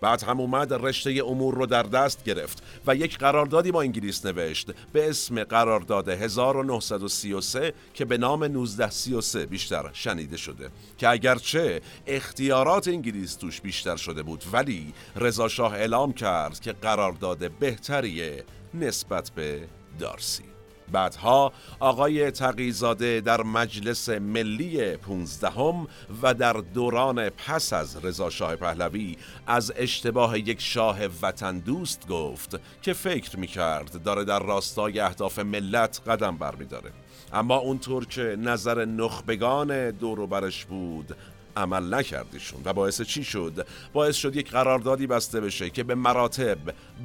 بعد 0.00 0.22
هم 0.22 0.40
اومد 0.40 0.72
رشته 0.72 1.22
امور 1.26 1.54
رو 1.54 1.66
در 1.66 1.82
دست 1.82 2.24
گرفت 2.24 2.62
و 2.86 2.94
یک 2.94 3.18
قراردادی 3.18 3.72
با 3.72 3.82
انگلیس 3.82 4.26
نوشت 4.26 4.70
به 4.92 5.08
اسم 5.08 5.44
قرارداد 5.44 6.08
1933 6.08 7.72
که 7.94 8.04
به 8.04 8.18
نام 8.18 8.42
1933 8.42 9.46
بیشتر 9.46 9.90
شنیده 9.92 10.36
شده. 10.36 10.70
که 10.98 11.08
اگرچه 11.08 11.80
اختیارات 12.06 12.88
انگلیس 12.88 13.34
توش 13.34 13.60
بیشتر 13.60 13.96
شده 13.96 14.22
بود 14.22 14.44
ولی 14.52 14.92
رضا 15.16 15.48
شاه 15.48 15.72
اعلام 15.74 16.12
کرد 16.12 16.60
که 16.60 16.72
قرارداد 16.72 17.50
بهتریه 17.50 18.44
نسبت 18.74 19.30
به 19.30 19.68
دارسی. 19.98 20.57
بعدها 20.92 21.52
آقای 21.80 22.30
تقیزاده 22.30 23.20
در 23.20 23.42
مجلس 23.42 24.08
ملی 24.08 24.96
پونزدهم 24.96 25.86
و 26.22 26.34
در 26.34 26.52
دوران 26.52 27.28
پس 27.28 27.72
از 27.72 28.04
رضا 28.04 28.30
شاه 28.30 28.56
پهلوی 28.56 29.16
از 29.46 29.72
اشتباه 29.76 30.38
یک 30.38 30.60
شاه 30.60 30.98
وطن 31.22 31.58
دوست 31.58 32.08
گفت 32.08 32.56
که 32.82 32.92
فکر 32.92 33.38
می‌کرد 33.38 34.02
داره 34.02 34.24
در 34.24 34.38
راستای 34.38 35.00
اهداف 35.00 35.38
ملت 35.38 36.00
قدم 36.06 36.36
برمیداره 36.36 36.92
اما 37.32 37.56
اونطور 37.56 38.06
که 38.06 38.36
نظر 38.38 38.84
نخبگان 38.84 39.90
دوروبرش 39.90 40.64
بود 40.64 41.16
عمل 41.56 41.94
نکردیشون 41.94 42.60
و 42.64 42.72
باعث 42.72 43.02
چی 43.02 43.24
شد؟ 43.24 43.66
باعث 43.92 44.16
شد 44.16 44.36
یک 44.36 44.50
قراردادی 44.50 45.06
بسته 45.06 45.40
بشه 45.40 45.70
که 45.70 45.84
به 45.84 45.94
مراتب 45.94 46.58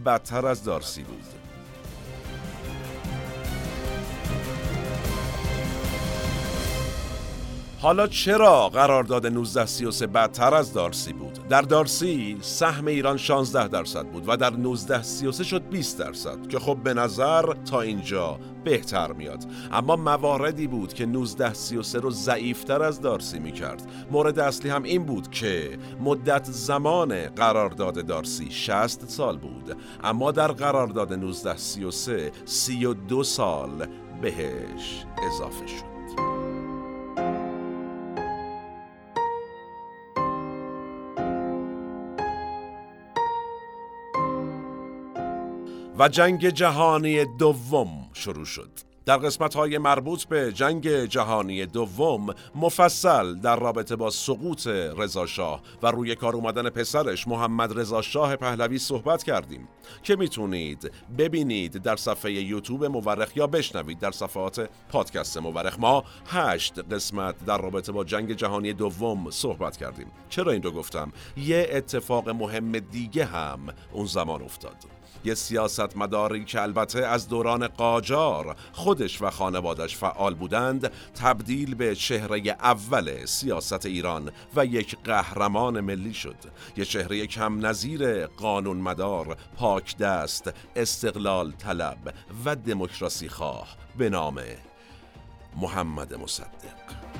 بدتر 0.06 0.46
از 0.48 0.64
دارسی 0.64 1.04
بود 1.04 1.43
حالا 7.84 8.08
چرا 8.08 8.70
قرارداد 8.70 9.26
1933 9.26 10.08
بدتر 10.08 10.54
از 10.54 10.74
دارسی 10.74 11.14
بود؟ 11.14 11.48
در 11.50 11.62
دارسی 11.62 12.38
سهم 12.42 12.88
ایران 12.88 13.18
16 13.18 13.68
درصد 13.68 14.06
بود 14.06 14.24
و 14.28 14.38
در 14.38 14.54
1933 14.54 15.44
شد 15.44 15.70
20 15.70 16.00
درصد 16.00 16.48
که 16.48 16.60
خب 16.60 16.78
به 16.84 16.94
نظر 16.94 17.54
تا 17.54 17.82
اینجا 17.82 18.40
بهتر 18.64 19.14
میاد. 19.14 19.46
اما 19.72 19.96
مواردی 19.96 20.68
بود 20.68 20.94
که 20.94 21.04
1933 21.04 22.00
رو 22.00 22.12
ضعیفتر 22.12 22.84
از 22.84 23.02
دارسی 23.02 23.40
می‌کرد. 23.40 23.84
مورد 24.12 24.40
اصلی 24.40 24.70
هم 24.70 24.84
این 24.84 25.06
بود 25.06 25.32
که 25.32 25.78
مدت 26.02 26.46
زمان 26.52 27.26
قرارداد 27.26 28.06
دارسی 28.06 28.52
60 28.52 29.10
سال 29.10 29.38
بود 29.38 29.78
اما 30.04 30.32
در 30.32 30.52
قرارداد 30.52 31.12
1933 31.12 32.32
32 32.46 33.24
سال 33.24 33.88
بهش 34.22 35.06
اضافه 35.28 35.68
شد. 35.68 35.93
و 46.00 46.10
جنگ 46.10 46.50
جهانی 46.50 47.26
دوم 47.26 48.10
شروع 48.14 48.46
شد. 48.46 48.70
در 49.06 49.18
قسمت 49.18 49.54
های 49.54 49.78
مربوط 49.78 50.24
به 50.24 50.52
جنگ 50.52 51.06
جهانی 51.06 51.66
دوم 51.66 52.34
مفصل 52.56 53.36
در 53.36 53.60
رابطه 53.60 53.96
با 53.96 54.10
سقوط 54.10 54.68
رضاشاه 54.68 55.62
و 55.84 55.88
روی 55.92 56.16
کار 56.16 56.36
اومدن 56.36 56.70
پسرش 56.70 57.28
محمد 57.28 57.80
رضا 57.80 58.02
شاه 58.02 58.36
پهلوی 58.36 58.80
صحبت 58.80 59.24
کردیم 59.24 59.68
که 60.04 60.16
می‌تونید 60.16 60.92
ببینید 61.18 61.78
در 61.78 61.96
صفحه 61.96 62.32
یوتیوب 62.32 62.86
مورخ 62.86 63.38
یا 63.38 63.48
بشنوید 63.48 64.00
در 64.00 64.12
صفحات 64.12 64.70
پادکست 64.90 65.38
مورخ. 65.38 65.80
ما 65.80 66.04
هشت 66.28 66.80
قسمت 66.92 67.46
در 67.46 67.58
رابطه 67.58 67.92
با 67.92 68.04
جنگ 68.04 68.34
جهانی 68.34 68.74
دوم 68.74 69.32
صحبت 69.32 69.78
کردیم. 69.78 70.08
چرا 70.30 70.52
این 70.52 70.64
رو 70.64 70.72
گفتم؟ 70.72 71.12
یه 71.38 71.68
اتفاق 71.72 72.30
مهم 72.30 72.72
دیگه 72.80 73.26
هم 73.26 73.60
اون 73.92 74.06
زمان 74.06 74.42
افتاد. 74.42 74.93
یه 75.24 75.34
سیاست 75.34 75.98
مداری 75.98 76.46
که 76.46 76.62
البته 76.62 77.06
از 77.06 77.28
دوران 77.28 77.68
قاجار 77.68 78.56
خودش 78.72 79.22
و 79.22 79.30
خانوادش 79.30 79.98
فعال 79.98 80.34
بودند 80.34 80.92
تبدیل 81.16 81.76
به 81.76 81.96
چهره 81.96 82.40
اول 82.60 83.26
سیاست 83.26 83.86
ایران 83.86 84.32
و 84.56 84.66
یک 84.66 84.98
قهرمان 85.04 85.80
ملی 85.80 86.14
شد. 86.14 86.38
یه 86.78 86.86
چهره 86.86 87.28
کم 87.28 87.66
نظیر 87.66 88.26
قانون 88.26 88.78
مدار 88.78 89.38
پاک 89.58 89.98
دست 89.98 90.54
استقلال 90.76 91.52
طلب 91.52 92.14
و 92.46 92.56
دموکراسی 92.56 93.30
خواه 93.30 93.68
به 93.98 94.10
نام 94.10 94.42
محمد 95.56 96.14
مصدق. 96.14 97.13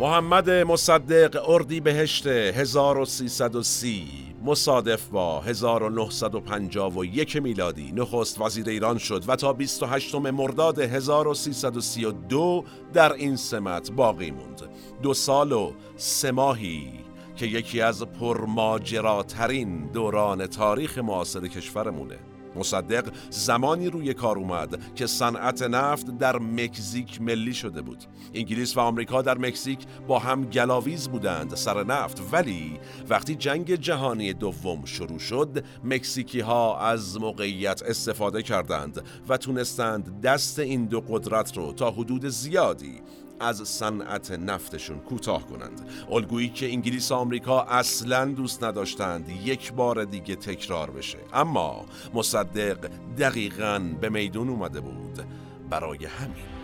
محمد 0.00 0.50
مصدق 0.50 1.50
اردی 1.50 1.80
بهشت 1.80 2.26
1330 2.26 4.06
مصادف 4.44 5.06
با 5.06 5.40
1951 5.40 7.36
میلادی. 7.36 7.92
نخست 7.92 8.40
وزیر 8.40 8.68
ایران 8.68 8.98
شد 8.98 9.24
و 9.28 9.36
تا 9.36 9.52
28 9.52 10.14
مرداد 10.14 10.78
1332 10.78 12.64
در 12.92 13.12
این 13.12 13.36
سمت 13.36 13.90
باقی 13.90 14.30
موند. 14.30 14.62
دو 15.02 15.14
سال 15.14 15.52
و 15.52 15.72
سه 15.96 16.30
ماهی 16.30 16.92
که 17.36 17.46
یکی 17.46 17.80
از 17.80 18.02
پرماجراترین 18.02 19.86
دوران 19.92 20.46
تاریخ 20.46 20.98
معاصر 20.98 21.46
کشورمونه. 21.46 22.18
مصدق 22.58 23.12
زمانی 23.30 23.90
روی 23.90 24.14
کار 24.14 24.38
اومد 24.38 24.94
که 24.94 25.06
صنعت 25.06 25.62
نفت 25.62 26.18
در 26.18 26.38
مکزیک 26.38 27.22
ملی 27.22 27.54
شده 27.54 27.82
بود. 27.82 28.04
انگلیس 28.34 28.76
و 28.76 28.80
آمریکا 28.80 29.22
در 29.22 29.38
مکزیک 29.38 29.78
با 30.08 30.18
هم 30.18 30.44
گلاویز 30.44 31.08
بودند 31.08 31.54
سر 31.54 31.84
نفت 31.84 32.22
ولی 32.32 32.80
وقتی 33.08 33.34
جنگ 33.34 33.74
جهانی 33.74 34.32
دوم 34.32 34.84
شروع 34.84 35.18
شد 35.18 35.64
مکزیکی 35.84 36.40
ها 36.40 36.80
از 36.80 37.20
موقعیت 37.20 37.82
استفاده 37.82 38.42
کردند 38.42 39.02
و 39.28 39.36
تونستند 39.36 40.20
دست 40.20 40.58
این 40.58 40.86
دو 40.86 41.00
قدرت 41.00 41.56
رو 41.56 41.72
تا 41.72 41.90
حدود 41.90 42.28
زیادی 42.28 43.00
از 43.40 43.68
صنعت 43.68 44.30
نفتشون 44.30 44.98
کوتاه 44.98 45.46
کنند. 45.46 45.80
الگویی 46.10 46.48
که 46.48 46.72
انگلیس 46.72 47.12
و 47.12 47.14
آمریکا 47.14 47.62
اصلا 47.62 48.24
دوست 48.24 48.64
نداشتند 48.64 49.28
یک 49.28 49.72
بار 49.72 50.04
دیگه 50.04 50.36
تکرار 50.36 50.90
بشه. 50.90 51.18
اما 51.32 51.84
مصدق 52.14 52.90
دقیقا 53.18 53.78
به 54.00 54.08
میدون 54.08 54.48
اومده 54.48 54.80
بود. 54.80 55.22
برای 55.70 56.04
همین 56.04 56.57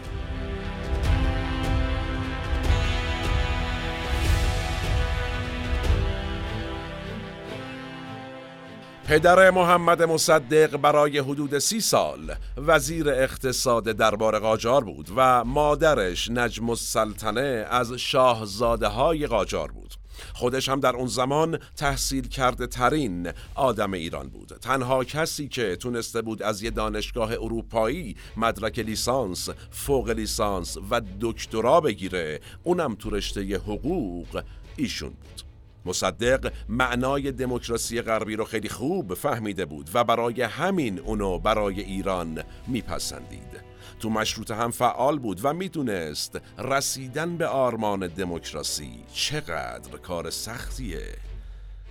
پدر 9.09 9.51
محمد 9.51 10.03
مصدق 10.03 10.77
برای 10.77 11.19
حدود 11.19 11.59
سی 11.59 11.81
سال 11.81 12.35
وزیر 12.57 13.09
اقتصاد 13.09 13.85
دربار 13.85 14.39
قاجار 14.39 14.85
بود 14.85 15.09
و 15.17 15.45
مادرش 15.45 16.31
نجم 16.31 16.71
السلطنه 16.71 17.67
از 17.71 17.93
شاهزاده 17.93 18.87
های 18.87 19.27
قاجار 19.27 19.71
بود. 19.73 19.95
خودش 20.35 20.69
هم 20.69 20.81
در 20.81 20.97
اون 20.97 21.07
زمان 21.07 21.59
تحصیل 21.77 22.29
کرده 22.29 22.67
ترین 22.67 23.33
آدم 23.55 23.93
ایران 23.93 24.29
بود. 24.29 24.59
تنها 24.61 25.05
کسی 25.05 25.49
که 25.49 25.77
تونسته 25.77 26.23
بود 26.23 26.43
از 26.43 26.63
یه 26.63 26.71
دانشگاه 26.71 27.33
اروپایی 27.33 28.17
مدرک 28.37 28.79
لیسانس، 28.79 29.49
فوق 29.71 30.11
لیسانس 30.11 30.77
و 30.91 31.01
دکترا 31.21 31.81
بگیره 31.81 32.41
اونم 32.63 32.95
تو 32.95 33.11
رشته 33.11 33.57
حقوق 33.57 34.43
ایشون 34.77 35.11
بود. 35.11 35.54
مصدق 35.85 36.53
معنای 36.69 37.33
دموکراسی 37.33 38.03
غربی 38.03 38.37
رو 38.37 38.45
خیلی 38.45 38.69
خوب 38.69 39.15
فهمیده 39.15 39.65
بود 39.65 39.91
و 39.95 40.05
برای 40.05 40.43
همین 40.43 40.99
اونو 40.99 41.39
برای 41.39 41.81
ایران 41.81 42.43
میپسندید. 42.67 43.65
تو 44.01 44.11
مشروط 44.11 44.51
هم 44.51 44.71
فعال 44.71 45.19
بود 45.19 45.41
و 45.43 45.53
می‌دونست 45.53 46.41
رسیدن 46.59 47.37
به 47.37 47.47
آرمان 47.47 48.07
دموکراسی 48.07 49.05
چقدر 49.15 49.99
کار 50.03 50.31
سختیه 50.31 51.07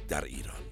در 0.10 0.23
ایران. 0.23 0.62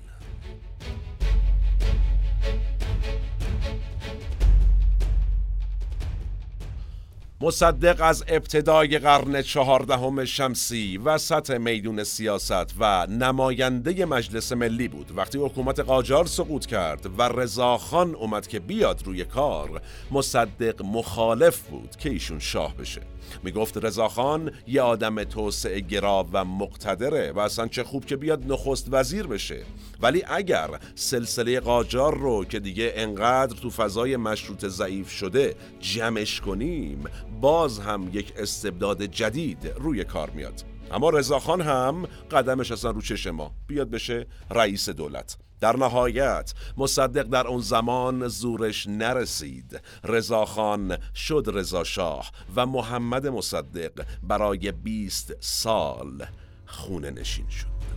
مصدق 7.41 8.01
از 8.01 8.23
ابتدای 8.27 8.99
قرن 8.99 9.41
چهاردهم 9.41 10.25
شمسی 10.25 10.97
وسط 10.97 11.49
میدون 11.49 12.03
سیاست 12.03 12.73
و 12.79 13.07
نماینده 13.07 14.05
مجلس 14.05 14.51
ملی 14.51 14.87
بود. 14.87 15.17
وقتی 15.17 15.37
حکومت 15.37 15.79
قاجار 15.79 16.25
سقوط 16.25 16.65
کرد 16.65 17.19
و 17.19 17.21
رضاخان 17.21 18.15
اومد 18.15 18.47
که 18.47 18.59
بیاد 18.59 19.01
روی 19.05 19.25
کار 19.25 19.81
مصدق 20.11 20.81
مخالف 20.81 21.59
بود 21.61 21.95
که 21.95 22.09
ایشون 22.09 22.39
شاه 22.39 22.75
بشه. 22.77 23.10
می‌گفت 23.43 23.77
رضاخان 23.77 24.51
یه 24.67 24.81
آدم 24.81 25.23
توسعه 25.23 25.79
گرا 25.79 26.27
و 26.33 26.45
مقتدره 26.45 27.31
و 27.31 27.39
اصلا 27.39 27.67
چه 27.67 27.83
خوب 27.83 28.05
که 28.05 28.15
بیاد 28.15 28.51
نخست 28.51 28.87
وزیر 28.91 29.27
بشه. 29.27 29.63
ولی 30.01 30.23
اگر 30.27 30.69
سلسله 30.95 31.59
قاجار 31.59 32.17
رو 32.17 32.45
که 32.45 32.59
دیگه 32.59 32.93
انقدر 32.95 33.55
تو 33.55 33.69
فضای 33.69 34.17
مشروط 34.17 34.65
ضعیف 34.65 35.09
شده 35.09 35.55
جمعش 35.79 36.41
کنیم 36.41 37.03
باز 37.41 37.79
هم 37.79 38.09
یک 38.13 38.33
استبداد 38.37 39.03
جدید 39.03 39.71
روی 39.77 40.03
کار 40.03 40.29
میاد. 40.29 40.63
اما 40.91 41.09
رضاخان 41.09 41.61
هم 41.61 42.07
قدمش 42.31 42.71
اصلا 42.71 42.91
رو 42.91 43.01
چش 43.01 43.27
ما. 43.27 43.51
بیاد 43.67 43.89
بشه 43.89 44.27
رئیس 44.51 44.89
دولت. 44.89 45.37
نهایت 45.63 46.53
مصدق 46.77 47.23
در 47.23 47.47
اون 47.47 47.61
زمان 47.61 48.27
زورش 48.27 48.87
نرسید. 48.87 49.81
رضاخان 50.03 50.97
شد 51.15 51.43
رضا 51.53 51.83
شاه 51.83 52.31
و 52.55 52.65
محمد 52.65 53.27
مصدق 53.27 54.05
برای 54.23 54.71
20 54.71 55.33
سال 55.39 56.25
خونه 56.65 57.09
نشین 57.09 57.49
شد. 57.49 57.90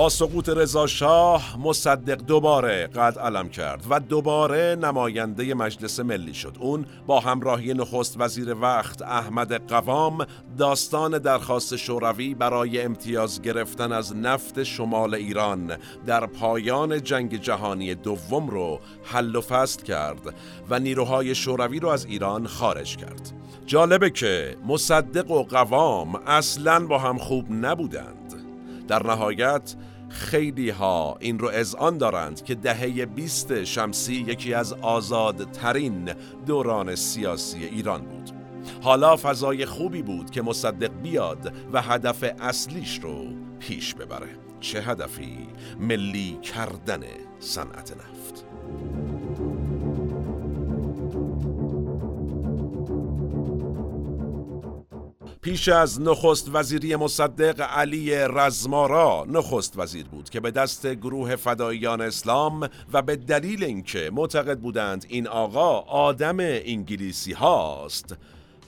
با 0.00 0.08
سقوط 0.08 0.48
رضا 0.48 0.86
شاه 0.86 1.58
مصدق 1.58 2.16
دوباره 2.16 2.86
قد 2.86 3.18
علم 3.18 3.48
کرد 3.48 3.86
و 3.90 4.00
دوباره 4.00 4.76
نماینده 4.82 5.54
مجلس 5.54 6.00
ملی 6.00 6.34
شد. 6.34 6.56
اون 6.60 6.86
با 7.06 7.20
همراهی 7.20 7.74
نخست 7.74 8.20
وزیر 8.20 8.54
وقت 8.54 9.02
احمد 9.02 9.68
قوام 9.68 10.26
داستان 10.58 11.18
درخواست 11.18 11.76
شوروی 11.76 12.34
برای 12.34 12.82
امتیاز 12.82 13.42
گرفتن 13.42 13.92
از 13.92 14.16
نفت 14.16 14.62
شمال 14.62 15.14
ایران 15.14 15.76
در 16.06 16.26
پایان 16.26 17.02
جنگ 17.02 17.40
جهانی 17.40 17.94
دوم 17.94 18.50
رو 18.50 18.80
حل 19.04 19.36
و 19.36 19.40
فصل 19.40 19.82
کرد 19.82 20.34
و 20.70 20.78
نیروهای 20.78 21.34
شوروی 21.34 21.80
رو 21.80 21.88
از 21.88 22.04
ایران 22.04 22.46
خارج 22.46 22.96
کرد. 22.96 23.32
جالبه 23.66 24.10
که 24.10 24.56
مصدق 24.66 25.30
و 25.30 25.42
قوام 25.42 26.14
اصلا 26.26 26.86
با 26.86 26.98
هم 26.98 27.18
خوب 27.18 27.46
نبودند. 27.50 28.16
در 28.90 29.06
نهایت 29.06 29.74
خیلی 30.10 30.70
ها 30.70 31.16
این 31.20 31.38
رو 31.38 31.50
آن 31.78 31.98
دارند 31.98 32.44
که 32.44 32.54
دهه 32.54 33.06
20 33.06 33.64
شمسی 33.64 34.14
یکی 34.14 34.54
از 34.54 34.72
آزادترین 34.72 36.12
دوران 36.46 36.94
سیاسی 36.94 37.64
ایران 37.64 38.02
بود. 38.02 38.30
حالا 38.82 39.16
فضای 39.16 39.66
خوبی 39.66 40.02
بود 40.02 40.30
که 40.30 40.42
مصدق 40.42 40.92
بیاد 41.02 41.52
و 41.72 41.82
هدف 41.82 42.24
اصلیش 42.40 43.00
رو 43.02 43.24
پیش 43.58 43.94
ببره. 43.94 44.28
چه 44.60 44.82
هدفی؟ 44.82 45.48
ملی 45.80 46.38
کردن 46.42 47.00
صنعت 47.40 47.92
نفت. 47.92 48.44
پیش 55.50 55.68
از 55.68 56.00
نخست 56.00 56.50
وزیری 56.52 56.96
مصدق 56.96 57.60
علی 57.60 58.14
رزمارا 58.14 59.26
نخست 59.28 59.78
وزیر 59.78 60.06
بود 60.06 60.30
که 60.30 60.40
به 60.40 60.50
دست 60.50 60.86
گروه 60.86 61.36
فداییان 61.36 62.00
اسلام 62.00 62.68
و 62.92 63.02
به 63.02 63.16
دلیل 63.16 63.64
اینکه 63.64 64.10
معتقد 64.12 64.58
بودند 64.58 65.06
این 65.08 65.28
آقا 65.28 65.78
آدم 65.80 66.36
انگلیسی 66.40 67.32
هاست 67.32 68.16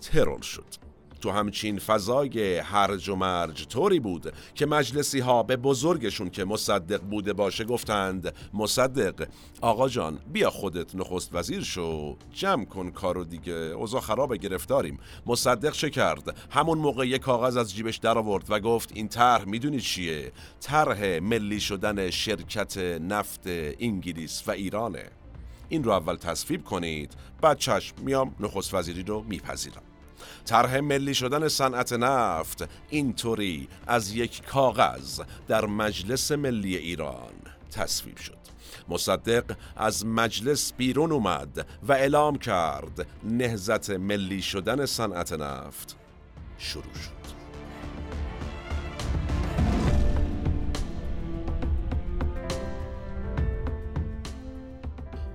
ترور 0.01 0.43
شد. 0.43 0.92
تو 1.23 1.31
همچین 1.31 1.79
فضای 1.79 2.59
هرج 2.59 3.09
و 3.09 3.17
مرج 3.17 3.67
طوری 3.67 4.01
بود 4.01 4.33
که 4.55 4.67
مجلسی 4.67 5.21
ها 5.21 5.43
به 5.43 5.57
بزرگشون 5.57 6.31
که 6.31 6.45
مصدق 6.45 7.01
بوده 7.01 7.33
باشه 7.33 7.65
گفتند 7.65 8.35
مصدق 8.55 9.29
آقا 9.61 9.89
جان 9.89 10.19
بیا 10.33 10.51
خودت 10.51 10.95
نخست 10.95 11.35
وزیر 11.35 11.63
شو 11.63 12.17
جمع 12.33 12.65
کن 12.65 12.91
کارو 12.91 13.25
دیگه 13.25 13.53
اوضاع 13.53 14.01
خراب 14.01 14.35
گرفتاریم. 14.35 14.99
مصدق 15.27 15.73
چه 15.73 15.91
کرد؟ 15.91 16.37
همون 16.51 16.79
موقع 16.79 17.07
یک 17.09 17.21
کاغذ 17.21 17.57
از 17.57 17.75
جیبش 17.75 17.97
در 17.97 18.19
آورد 18.19 18.45
و 18.49 18.61
گفت 18.61 18.91
این 18.95 19.09
طرح 19.09 19.45
می‌دونی 19.45 19.81
چیه؟ 19.81 20.33
طرح 20.61 21.19
ملی 21.19 21.61
شدن 21.61 22.11
شرکت 22.11 22.79
نفت 22.79 23.43
انگلیس 23.81 24.43
و 24.47 24.51
ایرانه. 24.51 25.05
این 25.69 25.85
رو 25.85 25.93
اول 25.93 26.17
تصویب 26.17 26.65
کنید 26.65 27.13
بعد 27.41 27.59
چشم 27.59 27.97
میام 28.01 28.35
نخست 28.41 28.75
وزیری 28.75 29.03
رو 29.03 29.25
میپذیرم. 29.29 29.92
طرح 30.45 30.81
ملی 30.81 31.15
شدن 31.15 31.49
صنعت 31.49 31.93
نفت 31.93 32.69
اینطوری 32.91 33.69
از 33.87 34.15
یک 34.15 34.47
کاغذ 34.47 35.21
در 35.49 35.67
مجلس 35.67 36.33
ملی 36.33 36.77
ایران 36.77 37.33
تصویب 37.71 38.17
شد. 38.17 38.43
مصدق 38.89 39.57
از 39.77 40.07
مجلس 40.07 40.73
بیرون 40.73 41.13
اومد 41.13 41.67
و 41.89 41.93
اعلام 41.93 42.39
کرد 42.39 43.07
نهزت 43.25 43.91
ملی 43.91 44.43
شدن 44.43 44.87
صنعت 44.87 45.33
نفت 45.33 45.97
شروع 46.59 46.95
شد. 46.95 47.22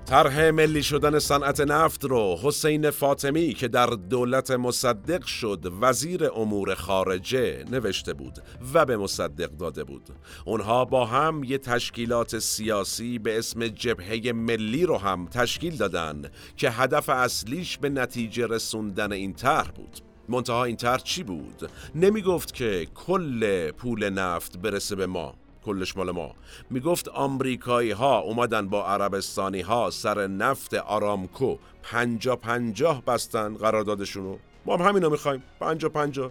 طرح 0.08 0.50
ملی 0.50 0.82
شدن 0.82 1.18
صنعت 1.18 1.60
نفت 1.60 2.04
رو 2.04 2.38
حسین 2.42 2.90
فاطمی 2.90 3.54
که 3.54 3.68
در 3.68 3.86
دولت 3.86 4.50
مصدق 4.50 5.24
شد 5.24 5.72
وزیر 5.80 6.30
امور 6.36 6.74
خارجه 6.74 7.64
نوشته 7.70 8.12
بود 8.12 8.38
و 8.74 8.84
به 8.84 8.96
مصدق 8.96 9.50
داده 9.50 9.84
بود. 9.84 10.02
اونها 10.44 10.84
با 10.84 11.06
هم 11.06 11.44
یه 11.44 11.58
تشکیلات 11.58 12.38
سیاسی 12.38 13.18
به 13.18 13.38
اسم 13.38 13.68
جبهه 13.68 14.32
ملی 14.32 14.86
رو 14.86 14.98
هم 14.98 15.26
تشکیل 15.26 15.76
دادن 15.76 16.22
که 16.56 16.70
هدف 16.70 17.08
اصلیش 17.08 17.78
به 17.78 17.88
نتیجه 17.88 18.46
رسوندن 18.46 19.12
این 19.12 19.32
طرح 19.32 19.70
بود. 19.70 19.98
منتها 20.28 20.64
این 20.64 20.76
طرح 20.76 21.02
چی 21.02 21.22
بود؟ 21.22 21.70
نمی 21.94 22.22
گفت 22.22 22.54
که 22.54 22.86
کل 22.94 23.70
پول 23.70 24.10
نفت 24.10 24.58
برسه 24.58 24.96
به 24.96 25.06
ما. 25.06 25.34
کلش 25.64 25.96
مال 25.96 26.10
ما. 26.10 26.34
می‌گفت 26.70 27.08
آمریکایی 27.08 27.90
ها 27.90 28.18
اومدن 28.18 28.68
با 28.68 28.86
عربستانی 28.86 29.60
ها 29.60 29.90
سر 29.90 30.26
نفت 30.26 30.74
آرامکو 30.74 31.56
پنجا 31.82 32.36
پنجاه 32.36 33.02
بستن 33.02 33.54
قراردادشونو. 33.54 34.36
ما 34.66 34.76
هم 34.76 34.88
همینو 34.88 35.10
می‌خوایم. 35.10 35.42
پنجا 35.60 35.88
پنجا 35.88 36.30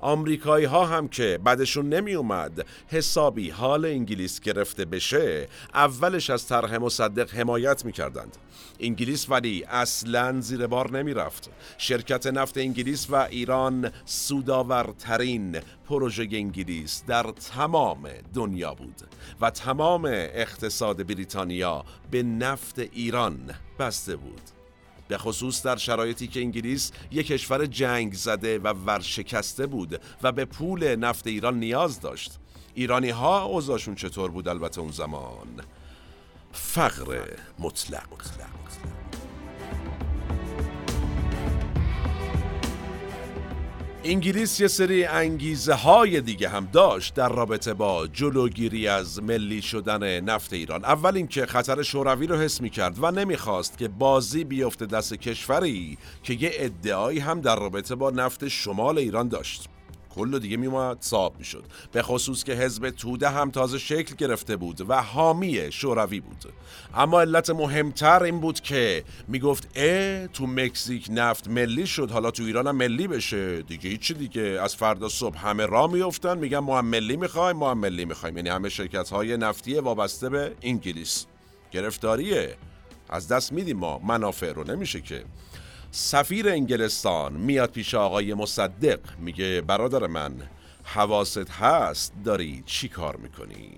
آمریکایی 0.00 0.64
ها 0.64 0.86
هم 0.86 1.08
که 1.08 1.38
بعدشون 1.44 1.88
نمی 1.88 2.14
اومد 2.14 2.66
حسابی 2.88 3.50
حال 3.50 3.84
انگلیس 3.84 4.40
گرفته 4.40 4.84
بشه 4.84 5.48
اولش 5.74 6.30
از 6.30 6.46
طرح 6.46 6.76
مصدق 6.76 7.34
حمایت 7.34 7.84
می 7.84 7.92
کردند. 7.92 8.36
انگلیس 8.80 9.30
ولی 9.30 9.64
اصلا 9.64 10.40
زیر 10.40 10.66
بار 10.66 10.90
نمی 10.98 11.14
رفت. 11.14 11.50
شرکت 11.78 12.26
نفت 12.26 12.58
انگلیس 12.58 13.10
و 13.10 13.14
ایران 13.16 13.90
سوداورترین 14.04 15.60
پروژه 15.88 16.28
انگلیس 16.32 17.04
در 17.06 17.32
تمام 17.54 18.08
دنیا 18.34 18.74
بود 18.74 19.00
و 19.40 19.50
تمام 19.50 20.04
اقتصاد 20.04 21.06
بریتانیا 21.06 21.84
به 22.10 22.22
نفت 22.22 22.78
ایران 22.78 23.38
بسته 23.78 24.16
بود. 24.16 24.57
به 25.08 25.18
خصوص 25.18 25.62
در 25.62 25.76
شرایطی 25.76 26.26
که 26.26 26.40
انگلیس 26.40 26.92
یک 27.10 27.26
کشور 27.26 27.66
جنگ 27.66 28.14
زده 28.14 28.58
و 28.58 28.72
ورشکسته 28.72 29.66
بود 29.66 30.00
و 30.22 30.32
به 30.32 30.44
پول 30.44 30.96
نفت 30.96 31.26
ایران 31.26 31.58
نیاز 31.58 32.00
داشت. 32.00 32.38
ایرانی 32.74 33.10
ها 33.10 33.42
اوضاعشون 33.42 33.94
چطور 33.94 34.30
بود 34.30 34.48
البته 34.48 34.80
اون 34.80 34.90
زمان؟ 34.90 35.48
فقر 36.52 37.22
مطلق, 37.58 38.08
انگلیس 44.04 44.60
یه 44.60 44.68
سری 44.68 45.04
انگیزه 45.04 45.74
های 45.74 46.20
دیگه 46.20 46.48
هم 46.48 46.68
داشت 46.72 47.14
در 47.14 47.28
رابطه 47.28 47.74
با 47.74 48.06
جلوگیری 48.06 48.88
از 48.88 49.22
ملی 49.22 49.62
شدن 49.62 50.20
نفت 50.20 50.52
ایران. 50.52 50.84
اول 50.84 51.16
اینکه 51.16 51.46
خطر 51.46 51.82
شوروی 51.82 52.26
رو 52.26 52.36
حس 52.36 52.60
می 52.60 52.70
کرد 52.70 52.96
و 53.02 53.10
نمی‌خواست 53.10 53.78
که 53.78 53.88
بازی 53.88 54.44
بیفته 54.44 54.86
دست 54.86 55.14
کشوری 55.14 55.98
که 56.22 56.34
یه 56.34 56.50
ادعایی 56.52 57.18
هم 57.18 57.40
در 57.40 57.56
رابطه 57.56 57.94
با 57.94 58.10
نفت 58.10 58.48
شمال 58.48 58.98
ایران 58.98 59.28
داشت. 59.28 59.68
کل 60.14 60.38
دیگه 60.38 60.56
میومد 60.56 60.96
صاحب 61.00 61.32
می‌شد. 61.38 61.64
به 61.92 62.02
خصوص 62.02 62.44
که 62.44 62.52
حزب 62.52 62.90
توده 62.90 63.28
هم 63.28 63.50
تازه 63.50 63.78
شکل 63.78 64.14
گرفته 64.14 64.56
بود 64.56 64.90
و 64.90 65.02
حامی 65.02 65.72
شوروی 65.72 66.20
بود. 66.20 66.44
اما 66.94 67.20
علت 67.20 67.50
مهمتر 67.50 68.22
این 68.22 68.40
بود 68.40 68.60
که 68.60 69.04
می‌گفت 69.28 69.68
اه 69.74 70.26
تو 70.26 70.46
مکزیک 70.46 71.06
نفت 71.10 71.48
ملی 71.48 71.86
شد 71.86 72.10
حالا 72.10 72.30
تو 72.30 72.42
ایران 72.42 72.66
هم 72.66 72.76
ملی 72.76 73.08
بشه. 73.08 73.62
دیگه 73.62 73.90
هیچی 73.90 74.14
دیگه. 74.14 74.42
از 74.42 74.76
فردا 74.76 75.08
صبح 75.08 75.38
همه 75.38 75.66
را 75.66 75.86
میفتن 75.86 76.38
میگن 76.38 76.58
ما 76.58 76.78
هم 76.78 76.86
ملی 76.86 77.16
می‌خوایم 77.16 77.56
ما 77.56 77.70
هم 77.70 77.78
ملی 77.78 78.04
می‌خوایم. 78.04 78.36
یعنی 78.36 78.48
همه 78.48 78.68
شرکت 78.68 79.08
های 79.08 79.36
نفتی 79.36 79.74
وابسته 79.74 80.28
به 80.28 80.54
انگلیس. 80.62 81.26
گرفتاریه. 81.70 82.56
از 83.08 83.28
دست 83.28 83.52
میدیم 83.52 83.76
ما. 83.76 83.98
منافع 83.98 84.52
رو 84.52 84.64
نمیشه 84.64 85.00
که. 85.00 85.24
سفیر 85.90 86.48
انگلستان 86.48 87.32
میاد 87.32 87.70
پیش 87.70 87.94
آقای 87.94 88.34
مصدق 88.34 89.00
میگه 89.18 89.60
برادر 89.60 90.06
من 90.06 90.32
حواست 90.84 91.50
هست 91.50 92.12
داری 92.24 92.62
چی 92.66 92.88
کار 92.88 93.16
می‌کنی؟ 93.16 93.70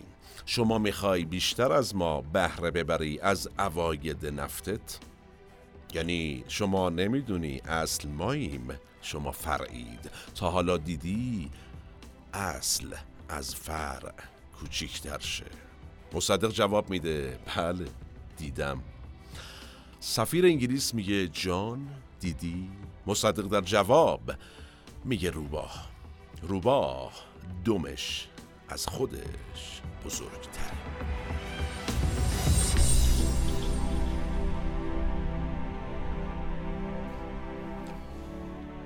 شما 0.46 0.78
می‌خوای 0.78 1.24
بیشتر 1.24 1.72
از 1.72 1.96
ما 1.96 2.20
بهره 2.20 2.70
ببری 2.70 3.20
از 3.20 3.48
اواید 3.58 4.26
نفتت؟ 4.26 4.98
یعنی 5.94 6.44
شما 6.48 6.90
نمی‌دونی 6.90 7.60
اصل 7.64 8.08
ماییم 8.08 8.68
شما 9.02 9.32
فرعید 9.32 10.10
تا 10.34 10.50
حالا 10.50 10.76
دیدی 10.76 11.50
اصل 12.34 12.94
از 13.28 13.54
فرع 13.54 14.12
کوچیکتر 14.60 15.18
شه 15.18 15.46
مصدق 16.12 16.50
جواب 16.50 16.90
میده 16.90 17.38
بله 17.56 17.86
دیدم 18.36 18.82
سفیر 20.02 20.44
انگلیس 20.46 20.94
میگه 20.94 21.28
جان 21.28 21.88
دیدی؟ 22.20 22.70
مصدق 23.06 23.42
در 23.48 23.60
جواب 23.60 24.20
میگه 25.04 25.30
روباه. 25.30 25.88
روباه 26.42 27.12
دومش 27.64 28.28
از 28.68 28.86
خودش 28.86 29.82
بزرگتره. 30.04 30.72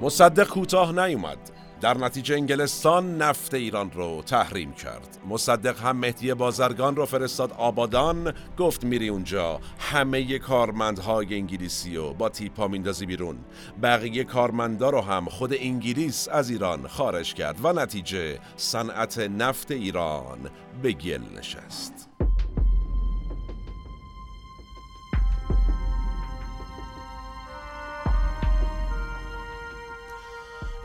مصدق 0.01 0.49
کوتاه 0.49 1.07
نیومد. 1.07 1.51
در 1.81 1.99
نتیجه 1.99 2.35
انگلستان 2.35 3.23
نفت 3.23 3.55
ایران 3.55 3.91
رو 3.91 4.23
تحریم 4.27 4.73
کرد. 4.73 5.19
مصدق 5.29 5.81
هم 5.81 5.97
مهدی 5.97 6.35
بازرگان 6.35 6.97
رو 6.97 7.07
فرستاد 7.07 7.53
آبادان. 7.53 8.33
گفت 8.59 8.85
میری 8.85 9.09
اونجا. 9.09 9.61
همه 9.79 10.39
کارمندهای 10.39 11.35
انگلیسی 11.35 11.97
رو 11.97 12.15
با 12.15 12.29
تیپا 12.29 12.69
میندازی 12.69 13.07
بیرون. 13.07 13.37
بقیه 13.83 14.25
کارمندا 14.25 14.91
رو 14.91 15.01
هم 15.01 15.25
خود 15.25 15.55
انگلیس 15.55 16.29
از 16.29 16.51
ایران 16.51 16.89
خارج 16.89 17.35
کرد 17.35 17.65
و 17.65 17.73
نتیجه 17.73 18.39
صنعت 18.57 19.19
نفت 19.19 19.71
ایران 19.71 20.39
به 20.83 20.93
گل 20.93 21.23
نشست. 21.39 22.14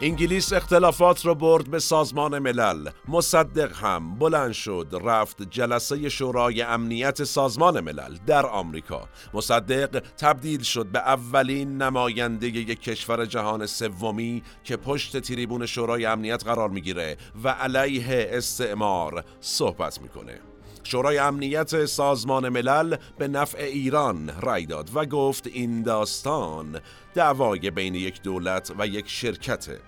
انگلیس 0.01 0.53
اختلافات 0.53 1.25
را 1.25 1.33
برد 1.33 1.71
به 1.71 1.79
سازمان 1.79 2.39
ملل. 2.39 2.89
مصدق 3.07 3.75
هم 3.75 4.19
بلند 4.19 4.51
شد 4.51 4.88
رفت 5.03 5.41
جلسه 5.49 6.09
شورای 6.09 6.62
امنیت 6.62 7.23
سازمان 7.23 7.79
ملل 7.79 8.17
در 8.27 8.45
آمریکا. 8.45 9.09
مصدق 9.33 10.03
تبدیل 10.17 10.62
شد 10.62 10.85
به 10.85 10.99
اولین 10.99 11.81
نماینده 11.81 12.47
یک 12.47 12.81
کشور 12.81 13.25
جهان 13.25 13.65
سومی 13.65 14.43
که 14.63 14.77
پشت 14.77 15.17
تریبون 15.17 15.65
شورای 15.65 16.05
امنیت 16.05 16.43
قرار 16.43 16.69
می‌گیره 16.69 17.17
و 17.43 17.49
علیه 17.49 18.29
استعمار 18.31 19.23
صحبت 19.41 20.01
می‌کنه. 20.01 20.48
شورای 20.83 21.17
امنیت 21.17 21.85
سازمان 21.85 22.49
ملل 22.49 22.95
به 23.17 23.27
نفع 23.27 23.63
ایران 23.63 24.29
رأی 24.41 24.65
داد 24.65 24.89
و 24.93 25.05
گفت 25.05 25.47
این 25.47 25.83
داستان 25.83 26.79
دعوای 27.13 27.71
بین 27.71 27.95
یک 27.95 28.21
دولت 28.21 28.71
و 28.79 28.87
یک 28.87 29.09
شرکته 29.09 29.79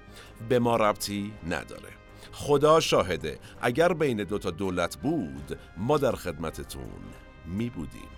به 0.49 0.59
ما 0.59 0.75
ربطی 0.75 1.33
نداره. 1.47 1.89
خدا 2.31 2.79
شاهده 2.79 3.39
اگر 3.61 3.93
بین 3.93 4.23
دوتا 4.23 4.51
دولت 4.51 4.97
بود 4.97 5.59
ما 5.77 5.97
در 5.97 6.15
خدمتتون 6.15 7.01
می 7.45 7.69
بودیم 7.69 8.09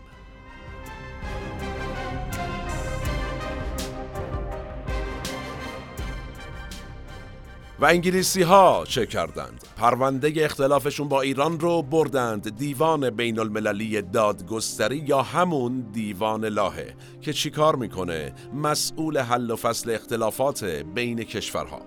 و 7.83 7.85
انگلیسی 7.85 8.41
ها 8.41 8.83
چه 8.87 9.05
کردند؟ 9.05 9.65
پرونده 9.77 10.33
اختلافشون 10.37 11.07
با 11.07 11.21
ایران 11.21 11.59
رو 11.59 11.81
بردند 11.81 12.57
دیوان 12.57 13.09
بین 13.09 13.39
المللی 13.39 14.01
دادگستری 14.01 14.97
یا 14.97 15.21
همون 15.21 15.81
دیوان 15.91 16.45
لاهه 16.45 16.95
که 17.21 17.33
چیکار 17.33 17.75
می‌کنه؟ 17.75 18.33
مسئول 18.53 19.17
حل 19.17 19.51
و 19.51 19.55
فصل 19.55 19.89
اختلافات 19.89 20.63
بین 20.63 21.23
کشورها 21.23 21.81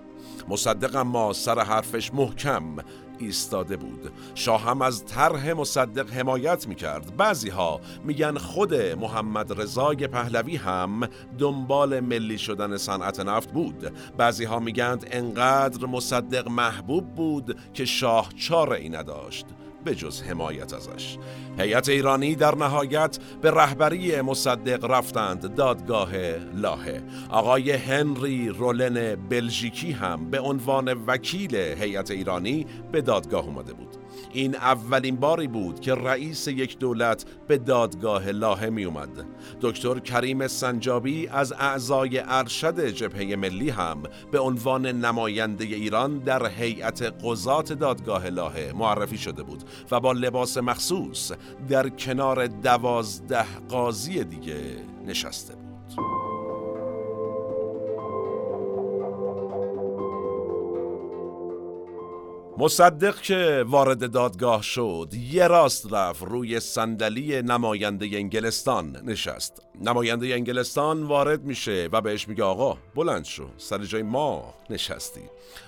مصدق 0.47 0.95
اما 0.95 1.33
سر 1.33 1.59
حرفش 1.59 2.13
محکم 2.13 2.75
ایستاده 3.19 3.77
بود. 3.77 4.11
شاه 4.35 4.61
هم 4.61 4.81
از 4.81 5.05
طرح 5.05 5.53
مصدق 5.53 6.11
حمایت 6.11 6.67
می‌کرد. 6.67 7.17
بعضی 7.17 7.49
ها 7.49 7.81
میگن 8.03 8.37
خود 8.37 8.75
محمد 8.75 9.61
رضای 9.61 10.07
پهلوی 10.07 10.55
هم 10.55 11.09
دنبال 11.37 11.99
ملی 11.99 12.37
شدن 12.37 12.77
صنعت 12.77 13.19
نفت 13.19 13.51
بود. 13.51 13.91
بعضی 14.17 14.45
ها 14.45 14.59
میگند 14.59 15.07
انقدر 15.11 15.85
مصدق 15.85 16.47
محبوب 16.47 17.15
بود 17.15 17.59
که 17.73 17.85
شاه 17.85 18.29
ای 18.71 18.89
نداشت. 18.89 19.45
به 19.85 19.95
جز 19.95 20.21
حمایت 20.21 20.73
ازش. 20.73 21.17
هیئت 21.59 21.89
ایرانی 21.89 22.35
در 22.35 22.55
نهایت 22.55 23.19
به 23.41 23.51
رهبری 23.51 24.21
مصدق 24.21 24.85
رفتند 24.85 25.55
دادگاه 25.55 26.11
لاهه. 26.55 27.03
آقای 27.29 27.71
هنری 27.71 28.49
رولن 28.49 29.15
بلژیکی 29.15 29.91
هم 29.91 30.29
به 30.29 30.39
عنوان 30.39 30.93
وکیل 31.07 31.55
هیئت 31.55 32.11
ایرانی 32.11 32.65
به 32.91 33.01
دادگاه 33.01 33.45
اومده 33.45 33.73
بود. 33.73 34.06
این 34.33 34.55
اولین 34.55 35.15
باری 35.15 35.47
بود 35.47 35.79
که 35.79 35.95
رئیس 35.95 36.47
یک 36.47 36.79
دولت 36.79 37.25
به 37.47 37.57
دادگاه 37.57 38.31
لاهه 38.31 38.69
می 38.69 38.83
اومد. 38.83 39.09
دکتر 39.61 39.99
کریم 39.99 40.47
سنجابی 40.47 41.27
از 41.27 41.53
اعضای 41.59 42.19
ارشد 42.19 42.87
جبهه 42.87 43.35
ملی 43.35 43.69
هم 43.69 44.03
به 44.31 44.39
عنوان 44.39 44.85
نماینده 44.85 45.65
ایران 45.65 46.17
در 46.17 46.47
هیئت 46.47 47.13
قضات 47.23 47.73
دادگاه 47.73 48.29
لاهه 48.29 48.73
معرفی 48.75 49.17
شده 49.17 49.43
بود 49.43 49.63
و 49.91 49.99
با 49.99 50.11
لباس 50.11 50.57
مخصوص 50.57 51.31
در 51.69 51.89
کنار 51.89 52.47
دوازده 52.47 53.45
قاضی 53.69 54.23
دیگه 54.23 54.57
نشسته 55.05 55.55
بود. 55.55 55.66
مصدق 62.59 63.21
که 63.21 63.65
وارد 63.67 64.11
دادگاه 64.11 64.61
شد 64.61 65.09
یه 65.31 65.47
راست 65.47 65.93
رفت 65.93 66.23
روی 66.23 66.59
صندلی 66.59 67.41
نماینده 67.41 68.09
انگلستان 68.13 69.01
نشست. 69.05 69.61
نماینده 69.81 70.27
انگلستان 70.27 71.03
وارد 71.03 71.43
میشه 71.43 71.89
و 71.91 72.01
بهش 72.01 72.27
میگه 72.27 72.43
آقا 72.43 72.77
بلند 72.95 73.25
شو 73.25 73.49
سر 73.57 73.77
جای 73.77 74.03
ما 74.03 74.53
نشستی. 74.69 75.21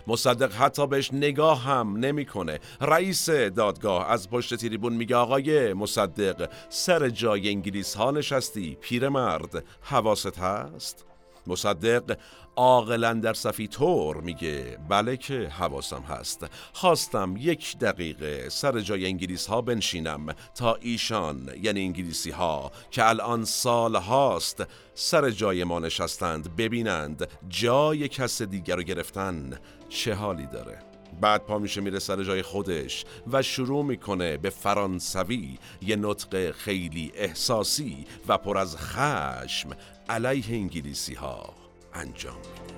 مصدق 0.07 0.53
حتی 0.53 0.87
بهش 0.87 1.13
نگاه 1.13 1.63
هم 1.63 1.97
نمی‌کنه. 1.97 2.59
رئیس 2.81 3.29
دادگاه 3.29 4.11
از 4.11 4.29
پشت 4.29 4.55
تریبون 4.55 4.93
میگه 4.93 5.15
آقای 5.15 5.73
مصدق 5.73 6.49
سر 6.69 7.09
جای 7.09 7.49
انگلیس 7.49 7.95
ها 7.95 8.11
نشستی 8.11 8.77
پیرمرد 8.81 9.63
حواست 9.81 10.37
هست؟ 10.37 11.05
مصدق 11.47 12.17
عاقلا 12.59 13.13
در 13.13 13.33
صفی 13.33 13.67
طور 13.67 14.17
میگه 14.17 14.77
بله 14.89 15.17
که 15.17 15.47
حواسم 15.47 16.01
هست. 16.01 16.45
خواستم 16.73 17.35
یک 17.37 17.77
دقیقه 17.77 18.49
سر 18.49 18.79
جای 18.79 19.05
انگلیس 19.05 19.47
ها 19.47 19.61
بنشینم 19.61 20.33
تا 20.55 20.77
ایشان 20.81 21.49
یعنی 21.61 21.81
انگلیسی 21.81 22.31
ها 22.31 22.71
که 22.91 23.09
الان 23.09 23.45
سال 23.45 23.95
هاست 23.95 24.63
سر 24.93 25.29
جای 25.29 25.63
ما 25.63 25.79
نشستند 25.79 26.55
ببینند 26.55 27.27
جای 27.49 28.07
کس 28.07 28.41
دیگر 28.41 28.75
رو 28.75 28.83
گرفتن 28.83 29.59
چه 29.89 30.13
حالی 30.13 30.45
داره. 30.45 30.79
بعد 31.21 31.41
پا 31.41 31.59
میشه 31.59 31.81
میره 31.81 31.99
سر 31.99 32.23
جای 32.23 32.41
خودش 32.41 33.05
و 33.31 33.41
شروع 33.41 33.85
می‌کنه 33.85 34.37
به 34.37 34.49
فرانسوی 34.49 35.57
یه 35.81 35.95
نطق 35.95 36.51
خیلی 36.51 37.11
احساسی 37.15 38.05
و 38.27 38.37
پر 38.37 38.57
از 38.57 38.77
خشم 38.77 39.69
علیه 40.09 40.45
انگلیسی 40.49 41.13
ها 41.13 41.58
انجام 41.93 42.35
میده 42.35 42.69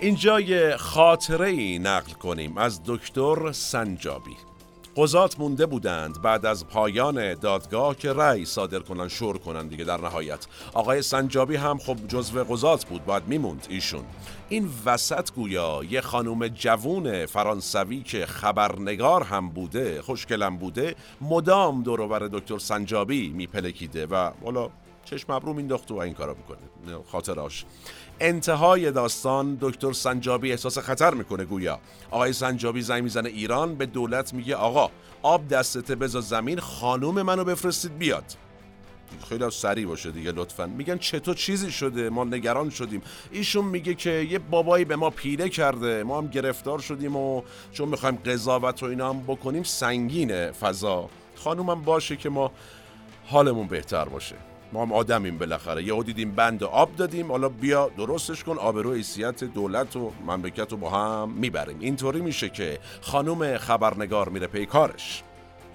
اینجا 0.00 0.40
یه 0.40 0.76
خاطره 0.76 1.48
ای 1.48 1.78
نقل 1.78 2.12
کنیم 2.12 2.58
از 2.58 2.80
دکتر 2.86 3.52
سنجابی. 3.52 4.36
قضات 4.98 5.40
مونده 5.40 5.66
بودند 5.66 6.22
بعد 6.22 6.46
از 6.46 6.66
پایان 6.66 7.34
دادگاه 7.34 7.96
که 7.96 8.12
رأی 8.12 8.44
صادر 8.44 8.78
کنن 8.78 9.08
شور 9.08 9.38
کنن 9.38 9.68
دیگه 9.68 9.84
در 9.84 10.00
نهایت. 10.00 10.46
آقای 10.74 11.02
سنجابی 11.02 11.56
هم 11.56 11.78
خب 11.78 11.96
جزو 12.08 12.44
قضات 12.44 12.84
بود 12.84 13.04
باید 13.04 13.22
میموند 13.26 13.66
ایشون. 13.70 14.04
این 14.48 14.70
وسط 14.84 15.32
گویا 15.32 15.80
یه 15.90 16.00
خانوم 16.00 16.48
جوون 16.48 17.26
فرانسوی 17.26 18.02
که 18.02 18.26
خبرنگار 18.26 19.22
هم 19.22 19.48
بوده 19.48 20.02
خوشگلم 20.02 20.56
بوده 20.56 20.94
مدام 21.20 21.82
دوروبر 21.82 22.18
دکتر 22.18 22.58
سنجابی 22.58 23.28
میپلکیده 23.28 24.06
و 24.06 24.30
والا 24.42 24.70
چشم 25.04 25.32
ابرو 25.32 25.52
مینداخت 25.52 25.90
و 25.90 25.96
این 25.96 26.14
کارا 26.14 26.34
می‌کنه. 26.34 26.58
خاطراش. 27.12 27.64
انتهای 28.20 28.90
داستان 28.90 29.58
دکتر 29.60 29.92
سنجابی 29.92 30.50
احساس 30.50 30.78
خطر 30.78 31.14
می‌کنه 31.14 31.44
گویا. 31.44 31.78
آقای 32.10 32.32
سنجابی 32.32 32.82
زنگ 32.82 33.02
می‌زنه 33.02 33.28
ایران 33.28 33.74
به 33.74 33.86
دولت 33.86 34.34
میگه 34.34 34.56
آقا 34.56 34.90
آب 35.22 35.48
دستته 35.48 35.94
بذار 35.94 36.22
زمین 36.22 36.60
خانوم 36.60 37.22
منو 37.22 37.44
بفرستید 37.44 37.98
بیاد. 37.98 38.24
خیلی 39.28 39.44
از 39.44 39.54
سریع 39.54 39.86
باشه 39.86 40.10
دیگه 40.10 40.32
لطفا. 40.32 40.66
میگن 40.66 40.98
چطور 40.98 41.34
چیزی 41.34 41.70
شده؟ 41.70 42.10
ما 42.10 42.24
نگران 42.24 42.70
شدیم. 42.70 43.02
ایشون 43.30 43.64
میگه 43.64 43.94
که 43.94 44.10
یه 44.10 44.38
بابایی 44.38 44.84
به 44.84 44.96
ما 44.96 45.10
پیله 45.10 45.48
کرده. 45.48 46.02
ما 46.02 46.18
هم 46.18 46.26
گرفتار 46.26 46.78
شدیم 46.78 47.16
و 47.16 47.42
چون 47.72 47.88
می‌خوایم 47.88 48.16
قضاوت 48.16 48.82
و 48.82 48.86
اینا 48.86 49.10
هم 49.10 49.20
بکنیم 49.20 49.62
سنگینه 49.62 50.52
فضا. 50.52 51.08
خانومم 51.36 51.82
باشه 51.82 52.16
که 52.16 52.28
ما 52.28 52.52
حالمون 53.26 53.66
بهتر 53.66 54.04
باشه. 54.04 54.34
ما 54.72 54.82
هم 54.82 54.92
آدمیم 54.92 55.38
بالاخره. 55.38 55.84
یهو 55.84 56.02
دیدیم 56.02 56.32
بند 56.32 56.64
آب 56.64 56.96
دادیم. 56.96 57.32
حالا 57.32 57.48
بیا 57.48 57.90
درستش 57.96 58.44
کن. 58.44 58.58
آبرو 58.58 58.94
حیثیت 58.94 59.44
دولت 59.44 59.96
و 59.96 60.12
مملکت 60.26 60.72
رو 60.72 60.76
با 60.76 60.90
هم 60.90 61.30
می‌بریم. 61.30 61.76
اینطوری 61.80 62.20
میشه 62.20 62.48
که 62.48 62.78
خانوم 63.00 63.58
خبرنگار 63.58 64.28
میره 64.28 64.46
پی 64.46 64.66
کارش. 64.66 65.22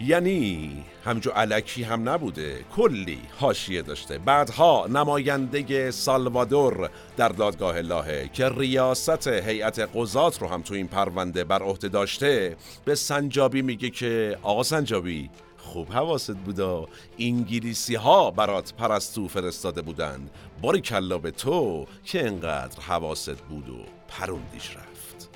یعنی 0.02 0.84
همجو 1.06 1.30
علکی 1.30 1.84
هم 1.84 2.10
نبوده. 2.10 2.66
کلی 2.76 3.20
حاشیه 3.40 3.82
داشته. 3.82 4.18
بعدها 4.18 4.88
نماینده 4.90 5.92
سالوادور 5.92 6.90
در 7.18 7.30
دادگاه 7.30 7.82
لاهه 7.82 8.30
که 8.34 8.50
ریاست 8.50 9.28
هیئت 9.28 9.90
قضات 9.96 10.42
رو 10.42 10.48
هم 10.48 10.62
تو 10.62 10.74
این 10.74 10.88
پرونده 10.88 11.44
بر 11.44 11.64
عهده 11.64 11.88
داشته 11.88 12.56
به 12.86 12.96
سنجابی 12.96 13.62
میگه 13.62 13.90
که 13.90 14.38
آقا 14.42 14.64
سنجابی 14.64 15.30
خوب 15.74 15.92
حواست 15.92 16.38
بودا. 16.38 16.86
انگلیسی 17.20 17.96
ها 17.96 18.32
برات 18.32 18.74
پرستو 18.74 19.28
فرستاده 19.28 19.82
بودن 19.82 20.30
باری 20.62 20.82
کلا 20.82 21.18
به 21.18 21.32
تو 21.32 21.86
که 22.04 22.28
انقدر 22.28 22.82
حواست 22.82 23.42
بود 23.42 23.70
و 23.70 23.78
پروندیش 24.08 24.76
رفت. 24.76 25.30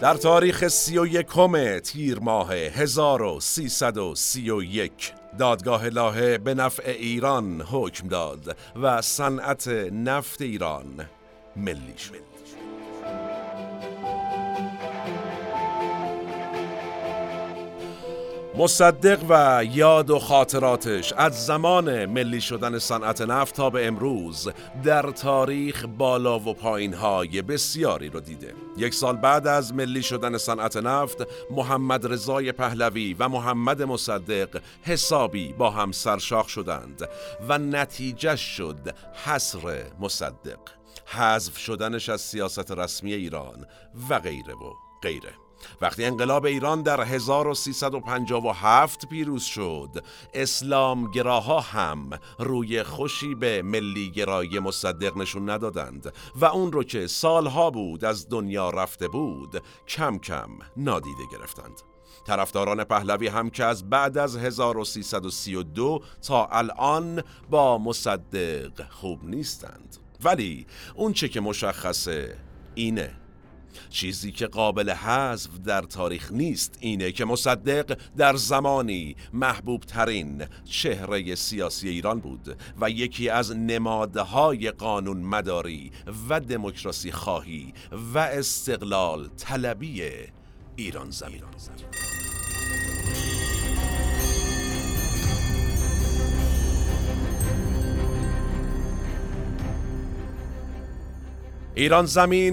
در 0.00 0.14
تاریخ 0.14 0.68
سی 0.68 0.98
و 0.98 1.06
یکم 1.06 1.78
تیر 1.78 2.18
ماه 2.18 2.54
1331 2.54 5.12
دادگاه 5.38 5.88
لاهه 5.88 6.38
به 6.38 6.54
نفع 6.54 6.90
ایران 6.90 7.60
حکم 7.60 8.08
داد 8.08 8.56
و 8.82 9.02
صنعت 9.02 9.68
نفت 9.92 10.42
ایران 10.42 11.08
ملی. 11.56 11.98
شد 11.98 12.31
مصدق 18.54 19.24
و 19.28 19.64
یاد 19.64 20.10
و 20.10 20.18
خاطراتش 20.18 21.12
از 21.12 21.46
زمان 21.46 22.06
ملی 22.06 22.40
شدن 22.40 22.78
صنعت 22.78 23.20
نفت 23.20 23.54
تا 23.54 23.70
به 23.70 23.86
امروز 23.86 24.48
در 24.84 25.02
تاریخ 25.02 25.86
بالا 25.98 26.38
و 26.38 26.54
پایین 26.54 26.94
های 26.94 27.42
بسیاری 27.42 28.08
رو 28.08 28.20
دیده. 28.20 28.54
یک 28.76 28.94
سال 28.94 29.16
بعد 29.16 29.46
از 29.46 29.74
ملی 29.74 30.02
شدن 30.02 30.38
صنعت 30.38 30.76
نفت 30.76 31.26
محمد 31.50 32.12
رضای 32.12 32.52
پهلوی 32.52 33.14
و 33.14 33.28
محمد 33.28 33.82
مصدق 33.82 34.60
حسابی 34.82 35.52
با 35.52 35.70
هم 35.70 35.92
سرشاخ 35.92 36.48
شدند 36.48 37.08
و 37.48 37.58
نتیجه 37.58 38.36
شد 38.36 38.94
حصر 39.24 39.82
مصدق. 40.00 40.58
حذف 41.06 41.58
شدنش 41.58 42.08
از 42.08 42.20
سیاست 42.20 42.70
رسمی 42.70 43.14
ایران 43.14 43.66
و 44.10 44.18
غیره 44.18 44.54
و 44.54 44.72
غیره. 45.02 45.41
وقتی 45.80 46.04
انقلاب 46.04 46.44
ایران 46.44 46.82
در 46.82 47.00
1357 47.00 49.08
پیروز 49.08 49.44
شد 49.44 50.04
اسلام 50.34 51.10
گراها 51.10 51.60
هم 51.60 52.10
روی 52.38 52.82
خوشی 52.82 53.34
به 53.34 53.62
ملی 53.62 54.10
گرایی 54.10 54.58
مصدق 54.58 55.16
نشون 55.16 55.50
ندادند 55.50 56.12
و 56.36 56.44
اون 56.44 56.72
رو 56.72 56.84
که 56.84 57.06
سالها 57.06 57.70
بود 57.70 58.04
از 58.04 58.28
دنیا 58.28 58.70
رفته 58.70 59.08
بود 59.08 59.62
کم 59.88 60.18
کم 60.18 60.50
نادیده 60.76 61.22
گرفتند. 61.32 61.82
طرفداران 62.26 62.84
پهلوی 62.84 63.28
هم 63.28 63.50
که 63.50 63.64
از 63.64 63.90
بعد 63.90 64.18
از 64.18 64.36
1332 64.36 66.02
تا 66.26 66.46
الان 66.46 67.22
با 67.50 67.78
مصدق 67.78 68.90
خوب 68.90 69.24
نیستند. 69.24 69.96
ولی 70.24 70.66
اون 70.94 71.12
چه 71.12 71.28
که 71.28 71.40
مشخصه 71.40 72.38
اینه. 72.74 73.21
چیزی 73.90 74.32
که 74.32 74.46
قابل 74.46 74.90
حذف 74.90 75.50
در 75.64 75.82
تاریخ 75.82 76.32
نیست 76.32 76.78
اینه 76.80 77.12
که 77.12 77.24
مصدق 77.24 77.98
در 78.16 78.36
زمانی 78.36 79.16
محبوب 79.32 79.80
ترین 79.80 80.44
چهره 80.64 81.34
سیاسی 81.34 81.88
ایران 81.88 82.20
بود 82.20 82.56
و 82.80 82.90
یکی 82.90 83.28
از 83.28 83.56
نمادهای 83.56 84.70
قانون 84.70 85.16
مداری 85.16 85.90
و 86.28 86.40
دموکراسی 86.40 87.12
خواهی 87.12 87.72
و 88.14 88.18
استقلال 88.18 89.28
طلبی 89.36 90.02
ایران 90.76 91.10
زمین. 91.10 91.34
ایران 91.34 91.58
زمین 91.58 92.21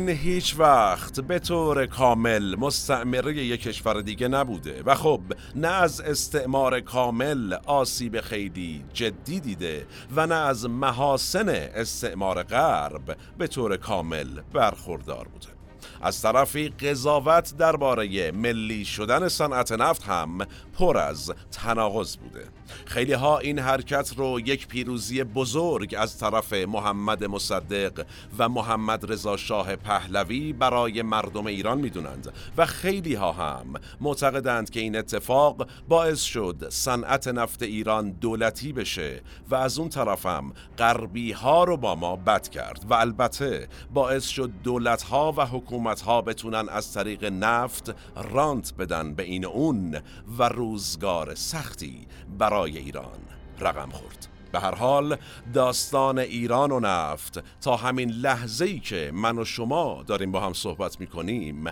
هیچ 0.08 0.56
وقت 0.58 1.20
به 1.20 1.40
طور 1.40 1.86
کامل 1.86 2.56
مستعمره 2.56 3.36
یک 3.36 3.62
کشور 3.62 4.02
دیگه 4.02 4.28
نبوده 4.28 4.84
و 4.86 4.96
خب 4.96 5.22
نه 5.56 5.68
از 5.68 6.02
استعمار 6.02 6.80
کامل 6.80 7.54
آسیب 7.66 8.22
خیلی 8.22 8.84
جدی 8.94 9.40
دیده 9.40 9.86
و 10.16 10.28
نه 10.28 10.36
از 10.36 10.66
محاسن 10.66 11.50
استعمار 11.50 12.44
غرب 12.44 13.18
به 13.38 13.48
طور 13.48 13.78
کامل 13.78 14.42
برخوردار 14.54 15.28
بوده. 15.28 15.59
از 16.02 16.22
طرفی 16.22 16.70
قضاوت 16.70 17.58
درباره 17.58 18.32
ملی 18.32 18.86
شدن 18.86 19.28
صنعت 19.28 19.72
نفت 19.72 20.04
هم 20.04 20.38
پر 20.74 20.98
از 20.98 21.32
تناقض 21.52 22.18
بوده. 22.18 22.44
خیلی 22.86 23.14
ها 23.14 23.40
این 23.40 23.60
حرکت 23.60 24.14
رو 24.18 24.40
یک 24.40 24.68
پیروزی 24.68 25.24
بزرگ 25.24 25.96
از 25.98 26.18
طرف 26.18 26.54
محمد 26.54 27.24
مصدق 27.24 28.06
و 28.38 28.50
محمد 28.50 29.12
رضا 29.12 29.38
شاه 29.38 29.76
پهلوی 29.76 30.54
برای 30.54 31.02
مردم 31.02 31.46
ایران 31.46 31.78
می‌دونند 31.78 32.34
و 32.58 32.66
خیلی 32.66 33.16
ها 33.16 33.32
هم 33.32 33.74
معتقدند 34.02 34.70
که 34.70 34.80
این 34.80 34.98
اتفاق 34.98 35.68
باعث 35.88 36.22
شد 36.22 36.68
صنعت 36.70 37.28
نفت 37.28 37.64
ایران 37.64 38.12
دولتی 38.12 38.74
بشه 38.74 39.22
و 39.50 39.56
از 39.56 39.80
اون 39.80 39.90
طرفم 39.90 40.54
غربی 40.78 41.32
ها 41.32 41.64
رو 41.64 41.78
با 41.78 41.96
ما 41.96 42.16
بد 42.16 42.48
کرد 42.48 42.86
و 42.90 42.94
البته 42.94 43.68
باعث 43.94 44.28
شد 44.28 44.52
دولت 44.64 45.04
ها 45.04 45.34
و 45.38 45.46
حکومت 45.46 45.89
ها 45.98 46.22
بتونن 46.22 46.70
از 46.70 46.94
طریق 46.94 47.26
نفت 47.26 47.96
رانت 48.32 48.74
بدن 48.74 49.14
به 49.14 49.24
این 49.24 49.46
اون 49.46 50.00
و 50.38 50.50
روزگار 50.50 51.36
سختی 51.36 52.08
برای 52.38 52.78
ایران 52.78 53.20
رقم 53.60 53.90
خورد. 53.90 54.28
به 54.52 54.60
هر 54.60 54.76
حال 54.76 55.18
داستان 55.54 56.20
ایران 56.20 56.72
و 56.72 56.80
نفت 56.80 57.60
تا 57.62 57.76
همین 57.76 58.10
لحظه 58.10 58.66
ای 58.66 58.80
که 58.80 59.12
من 59.14 59.40
و 59.40 59.46
شما 59.46 60.04
داریم 60.08 60.32
با 60.32 60.40
هم 60.40 60.54
صحبت 60.54 61.00
می‌کنیم 61.00 61.66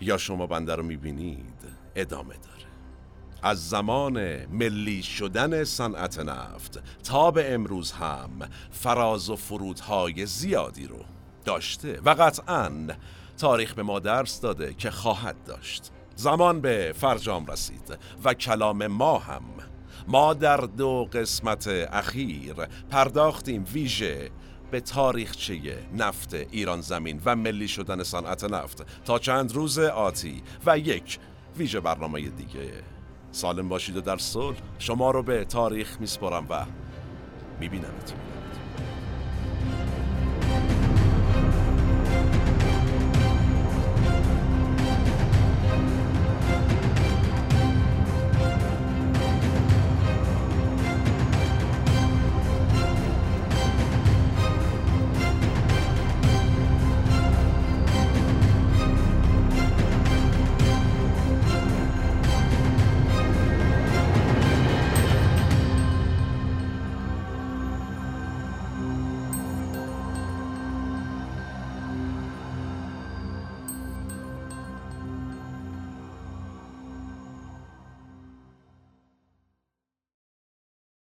یا 0.00 0.18
شما 0.18 0.46
بنده 0.46 0.74
رو 0.74 0.82
می‌بینید 0.82 1.64
ادامه 1.96 2.34
داره. 2.34 2.68
از 3.42 3.68
زمان 3.68 4.46
ملی 4.46 5.02
شدن 5.02 5.64
صنعت 5.64 6.18
نفت 6.18 6.82
تا 7.02 7.30
به 7.30 7.54
امروز 7.54 7.92
هم 7.92 8.30
فراز 8.70 9.30
و 9.30 9.36
فرودهای 9.36 10.26
زیادی 10.26 10.86
رو 10.86 11.04
داشته 11.48 12.00
و 12.04 12.10
قطعا 12.10 12.70
تاریخ 13.38 13.74
به 13.74 13.82
ما 13.82 13.98
درس 13.98 14.40
داده 14.40 14.74
که 14.74 14.90
خواهد 14.90 15.36
داشت. 15.46 15.90
زمان 16.16 16.60
به 16.60 16.94
فرجام 16.96 17.46
رسید 17.46 17.98
و 18.24 18.34
کلام 18.34 18.86
ما 18.86 19.18
هم. 19.18 19.42
ما 20.08 20.34
در 20.34 20.56
دو 20.56 21.08
قسمت 21.12 21.68
اخیر 21.92 22.54
پرداختیم 22.90 23.64
ویژه 23.72 24.30
به 24.70 24.80
تاریخچه 24.80 25.78
نفت 25.96 26.34
ایران 26.34 26.80
زمین 26.80 27.22
و 27.24 27.36
ملی 27.36 27.68
شدن 27.68 28.02
صنعت 28.02 28.44
نفت 28.44 29.04
تا 29.04 29.18
چند 29.18 29.52
روز 29.52 29.78
آتی 29.78 30.42
و 30.66 30.78
یک 30.78 31.18
ویژه 31.58 31.80
برنامه 31.80 32.20
دیگه. 32.20 32.70
سالم 33.32 33.68
باشید 33.68 33.96
و 33.96 34.00
در 34.00 34.16
صلح. 34.16 34.56
شما 34.78 35.10
رو 35.10 35.22
به 35.22 35.44
تاریخ 35.44 36.00
میسپرم 36.00 36.46
و 36.50 36.64
میبینمتون. 37.60 38.27